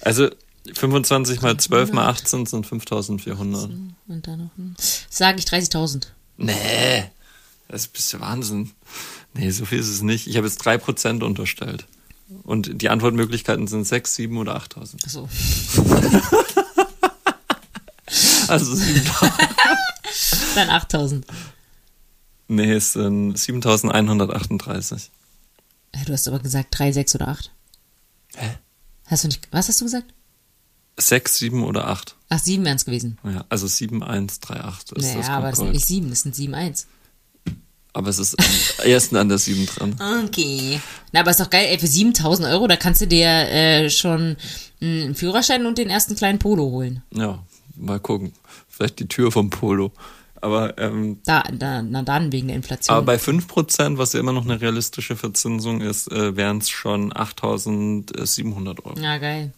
[0.00, 0.30] Also
[0.74, 3.70] 25 mal 12 mal 18 sind 5400.
[4.08, 4.74] Und dann noch ein.
[5.10, 6.06] Sage ich 30.000.
[6.42, 7.04] Nee,
[7.68, 8.70] das ist ein bisschen Wahnsinn.
[9.34, 10.26] Nee, so viel ist es nicht.
[10.26, 11.86] Ich habe jetzt 3% unterstellt.
[12.44, 15.04] Und die Antwortmöglichkeiten sind 6, 7 oder 8000.
[15.04, 15.28] Achso.
[18.48, 19.32] Also 7000.
[20.56, 21.22] Dann 8.000.
[22.48, 25.10] nee, es sind 7138.
[25.92, 27.50] Äh, Du hast aber gesagt 3, 6 oder 8.
[28.34, 28.58] Hä?
[29.06, 29.48] Hast du nicht.
[29.50, 30.12] Was hast du gesagt?
[30.98, 32.16] 6, 7 oder 8.
[32.28, 33.18] Ach, 7 wären es gewesen.
[33.24, 36.86] Ja, also 7138 ist naja, das aber das sind nicht 7, das sind 7, 1.
[37.94, 39.96] Aber es ist am ersten an der 7 dran.
[40.26, 40.80] Okay.
[41.12, 44.36] Na, aber ist doch geil, ey, für 7000 Euro, da kannst du dir äh, schon
[44.80, 47.02] einen Führerschein und den ersten kleinen Polo holen.
[47.12, 47.42] Ja,
[47.76, 48.32] mal gucken.
[48.68, 49.92] Vielleicht die Tür vom Polo.
[50.40, 52.96] Aber, ähm, Da, da, na dann, wegen der Inflation.
[52.96, 57.14] aber bei 5%, was ja immer noch eine realistische Verzinsung ist, äh, wären es schon
[57.14, 58.98] 8700 Euro.
[58.98, 59.52] ja, geil.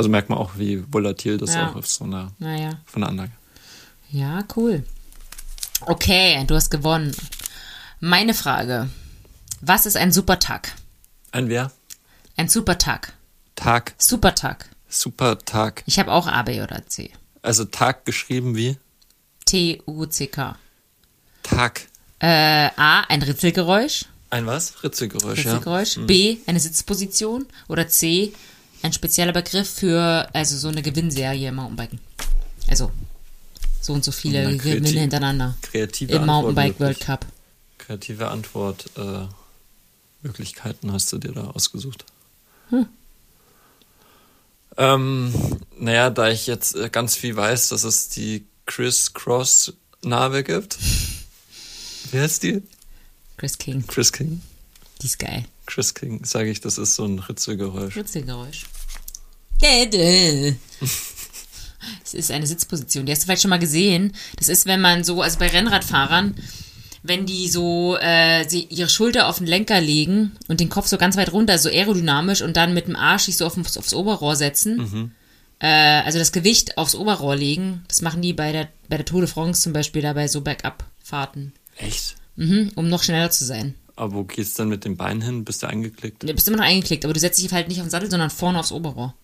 [0.00, 1.68] Also merkt man auch, wie volatil das Ja.
[1.72, 2.80] auch ist von der, Naja.
[2.86, 3.32] von der Anlage.
[4.10, 4.82] Ja, cool.
[5.82, 7.14] Okay, du hast gewonnen.
[8.00, 8.88] Meine Frage.
[9.60, 10.72] Was ist ein Supertag?
[11.32, 11.70] Ein wer?
[12.38, 13.12] Ein Supertag.
[13.56, 14.70] Tag, Supertag.
[14.88, 15.82] super Tag.
[15.84, 17.10] Ich habe auch A, B oder C.
[17.42, 18.78] Also Tag geschrieben wie
[19.44, 20.56] T-U-C-K.
[21.42, 21.82] Tag.
[22.20, 24.06] Äh, A, ein Ritzelgeräusch.
[24.30, 24.82] Ein was?
[24.82, 25.52] Ritzelgeräusch, ja.
[25.56, 25.98] Ritzelgeräusch.
[26.06, 27.44] B, eine Sitzposition.
[27.68, 28.32] Oder C,
[28.82, 32.00] ein spezieller Begriff für, also so eine Gewinnserie im Mountainbiken.
[32.68, 32.90] Also,
[33.80, 35.56] so und so viele Na, Gewinne kreativ- hintereinander.
[35.62, 37.00] Kreative Im Antwort Mountainbike World.
[37.00, 37.26] Cup.
[37.78, 39.26] Kreative Antwort, äh,
[40.22, 42.04] Möglichkeiten hast du dir da ausgesucht.
[42.70, 42.86] Hm.
[44.76, 45.34] Ähm,
[45.78, 49.72] naja, da ich jetzt äh, ganz viel weiß, dass es die Chris Cross
[50.02, 50.78] Narbe gibt.
[52.12, 52.62] Wie heißt die?
[53.36, 53.86] Chris King.
[53.86, 54.40] Chris King.
[55.02, 55.44] Die ist geil.
[55.70, 57.96] Chris King, sage ich, das ist so ein Ritzelgeräusch.
[57.96, 58.64] Ritzelgeräusch.
[59.62, 60.56] Dädel.
[62.04, 63.06] Es ist eine Sitzposition.
[63.06, 64.12] Die hast du vielleicht schon mal gesehen.
[64.36, 66.34] Das ist, wenn man so, also bei Rennradfahrern,
[67.02, 70.98] wenn die so äh, sie ihre Schulter auf den Lenker legen und den Kopf so
[70.98, 74.36] ganz weit runter, so aerodynamisch und dann mit dem Arsch sich so auf, aufs Oberrohr
[74.36, 75.14] setzen.
[75.60, 77.84] Äh, also das Gewicht aufs Oberrohr legen.
[77.88, 81.52] Das machen die bei der, bei der Tour de France zum Beispiel dabei so Bergabfahrten.
[81.76, 82.16] Echt?
[82.36, 83.74] Mhm, um noch schneller zu sein.
[84.00, 85.44] Aber wo geht's dann mit dem Bein hin?
[85.44, 86.22] Bist du eingeklickt?
[86.22, 88.30] Du bist immer noch eingeklickt, aber du setzt dich halt nicht auf den Sattel, sondern
[88.30, 89.14] vorne aufs Oberrohr.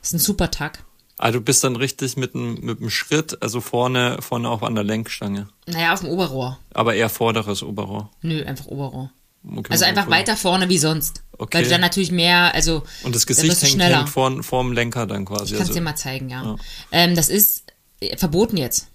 [0.00, 0.84] Das ist ein super Tag.
[1.16, 4.74] Ah, du bist dann richtig mit dem, mit dem Schritt, also vorne, vorne auch an
[4.74, 5.48] der Lenkstange.
[5.66, 6.58] Naja, auf dem Oberrohr.
[6.74, 8.10] Aber eher vorderes Oberrohr.
[8.20, 9.10] Nö, einfach Oberrohr.
[9.50, 11.22] Okay, Also einfach weiter vorne wie sonst.
[11.38, 11.58] Okay.
[11.58, 13.98] Weil du dann natürlich mehr, also Und das Gesicht du hängt, schneller.
[14.00, 15.44] hängt vor, vorm Lenker dann quasi.
[15.44, 16.42] Ich kann es also, dir mal zeigen, ja.
[16.44, 16.56] Ja.
[16.92, 17.64] Ähm, das ist
[18.00, 18.88] äh, verboten jetzt.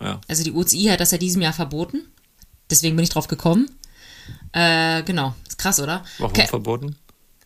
[0.00, 0.20] ja.
[0.26, 2.04] Also die UCI hat das ja diesem Jahr verboten.
[2.70, 3.70] Deswegen bin ich drauf gekommen.
[4.52, 5.34] Äh, genau.
[5.48, 6.04] Ist krass, oder?
[6.18, 6.96] Warum Ke- verboten?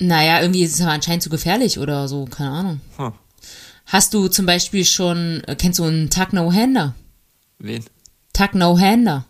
[0.00, 2.80] naja, irgendwie ist es aber anscheinend zu gefährlich oder so, keine Ahnung.
[2.98, 3.10] Huh.
[3.86, 6.94] Hast du zum Beispiel schon, äh, kennst du einen Tag No Hander?
[7.58, 7.84] Wen?
[8.32, 9.24] Tag No Hander.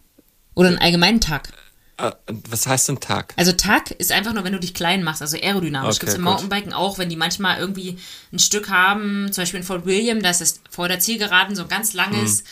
[0.54, 1.52] Oder einen allgemeinen Tag.
[2.00, 2.14] Ah,
[2.48, 3.34] was heißt denn Tag?
[3.36, 5.96] Also Tag ist einfach nur, wenn du dich klein machst, also aerodynamisch.
[5.96, 6.30] Okay, Gibt's im gut.
[6.32, 7.98] Mountainbiken auch, wenn die manchmal irgendwie
[8.32, 11.68] ein Stück haben, zum Beispiel in Fort William, das ist vor der Zielgeraden so ein
[11.68, 12.46] ganz langes, Mhm.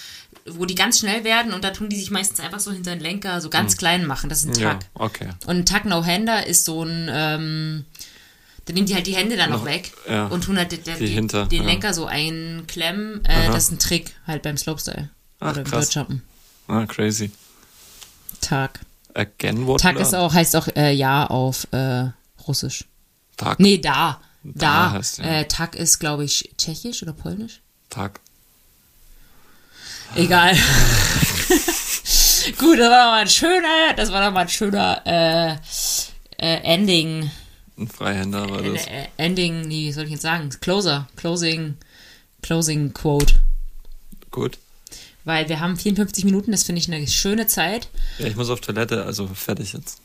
[0.51, 3.01] Wo die ganz schnell werden und da tun die sich meistens einfach so hinter den
[3.01, 4.29] Lenker so ganz klein machen.
[4.31, 4.59] Das ist ein Mhm.
[4.61, 4.85] Ja, Tag.
[4.95, 5.29] okay.
[5.47, 7.85] Und ein Tag No-Hander ist so ein, ähm,
[8.67, 10.27] da nehmen die halt die Hände dann noch Noch- weg ja.
[10.27, 11.69] und tun halt die, die, hinter, den ja.
[11.69, 13.25] Lenker so einklemmen.
[13.25, 15.11] Äh, das ist ein Trick halt beim Slopestyle.
[15.41, 15.87] Ach, Oder im krass.
[15.91, 16.23] Dirtjumpen.
[16.69, 17.31] Ah, crazy.
[18.41, 18.81] Tag.
[19.15, 22.09] Again what Tag ist auch, heißt auch äh, Ja auf äh,
[22.47, 22.85] Russisch.
[23.37, 23.59] Tag.
[23.61, 24.21] Nee, da.
[24.45, 24.53] Da.
[24.55, 25.25] Da heißt, ja.
[25.25, 27.61] äh, Tag ist, glaube ich, tschechisch oder polnisch.
[27.91, 28.21] Tag.
[30.15, 30.55] Egal.
[32.59, 35.57] Gut, das war mal ein schöner, das war doch mal ein schöner äh,
[36.39, 37.29] äh, Ending.
[37.79, 38.87] Ein Freihänder war das.
[38.87, 40.49] Äh, Ending, wie soll ich jetzt sagen?
[40.61, 41.77] Closer, Closing,
[42.43, 43.35] Closing Quote.
[44.31, 44.59] Gut.
[45.25, 47.89] Weil wir haben 54 Minuten, das finde ich eine schöne Zeit.
[48.19, 50.01] Ja, ich muss auf Toilette, also fertig jetzt.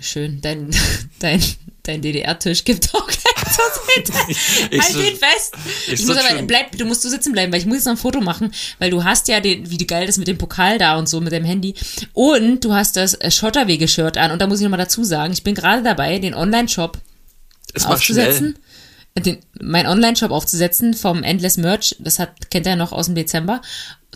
[0.00, 0.40] Schön.
[0.40, 0.70] Dein,
[1.18, 1.42] dein,
[1.82, 4.12] dein DDR-Tisch gibt auch gleich zur Seite.
[4.70, 5.54] Ich halt so- den fest.
[5.86, 7.84] ich Ich so muss aber, bleib, du musst so sitzen bleiben, weil ich muss jetzt
[7.86, 10.78] noch ein Foto machen, weil du hast ja den, wie geil das mit dem Pokal
[10.78, 11.74] da und so, mit dem Handy.
[12.12, 14.30] Und du hast das äh, Schotterwege-Shirt an.
[14.32, 16.98] Und da muss ich nochmal dazu sagen, ich bin gerade dabei, den Online-Shop
[17.84, 18.38] aufzusetzen.
[18.38, 18.54] schnell.
[19.20, 23.60] Den, mein Online-Shop aufzusetzen vom Endless Merch, das hat, kennt ja noch aus dem Dezember.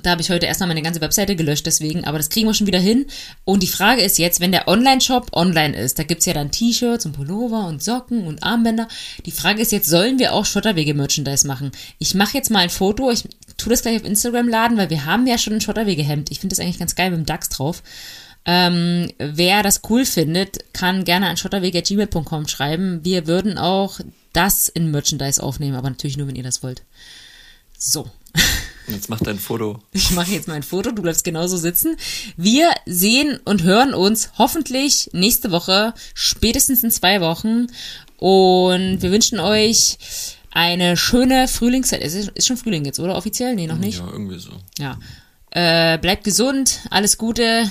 [0.03, 2.67] Da habe ich heute erstmal meine ganze Webseite gelöscht, deswegen, aber das kriegen wir schon
[2.67, 3.07] wieder hin.
[3.45, 7.05] Und die Frage ist jetzt, wenn der Online-Shop online ist, da gibt's ja dann T-Shirts
[7.07, 8.89] und Pullover und Socken und Armbänder.
[9.27, 11.73] Die Frage ist jetzt, sollen wir auch Schotterwege-Merchandise machen?
[11.99, 13.25] Ich mache jetzt mal ein Foto, ich
[13.59, 16.31] tu das gleich auf Instagram laden, weil wir haben ja schon ein Schotterwege-Hemd.
[16.31, 17.83] Ich finde das eigentlich ganz geil mit dem DAX drauf.
[18.45, 23.05] Ähm, wer das cool findet, kann gerne an schotterwege.gmail.com schreiben.
[23.05, 24.01] Wir würden auch
[24.33, 26.83] das in Merchandise aufnehmen, aber natürlich nur, wenn ihr das wollt.
[27.79, 28.11] So.
[28.89, 29.81] Jetzt macht ein Foto.
[29.93, 31.97] Ich mache jetzt mal ein Foto, du bleibst genauso sitzen.
[32.37, 37.69] Wir sehen und hören uns hoffentlich nächste Woche, spätestens in zwei Wochen.
[38.17, 39.99] Und wir wünschen euch
[40.51, 42.03] eine schöne Frühlingszeit.
[42.03, 43.15] Es ist ist schon Frühling jetzt, oder?
[43.15, 43.55] Offiziell?
[43.55, 43.99] Nee, noch nicht.
[43.99, 44.51] Ja, irgendwie so.
[44.79, 44.99] Ja.
[45.51, 47.71] Äh, bleibt gesund, alles Gute.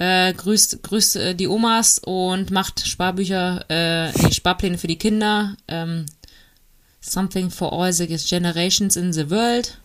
[0.00, 5.56] Äh, grüßt, grüßt äh, die Omas und macht Sparbücher, äh, nee, Sparpläne für die Kinder.
[5.68, 6.06] Ähm,
[7.02, 9.76] something for all the generations in the world.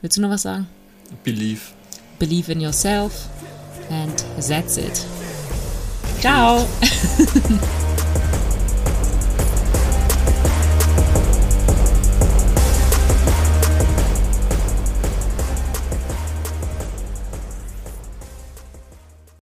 [0.00, 0.68] Willst du noch was sagen?
[1.24, 1.60] Believe.
[2.20, 3.28] Believe in yourself.
[3.90, 5.04] And that's it.
[6.20, 6.64] Ciao.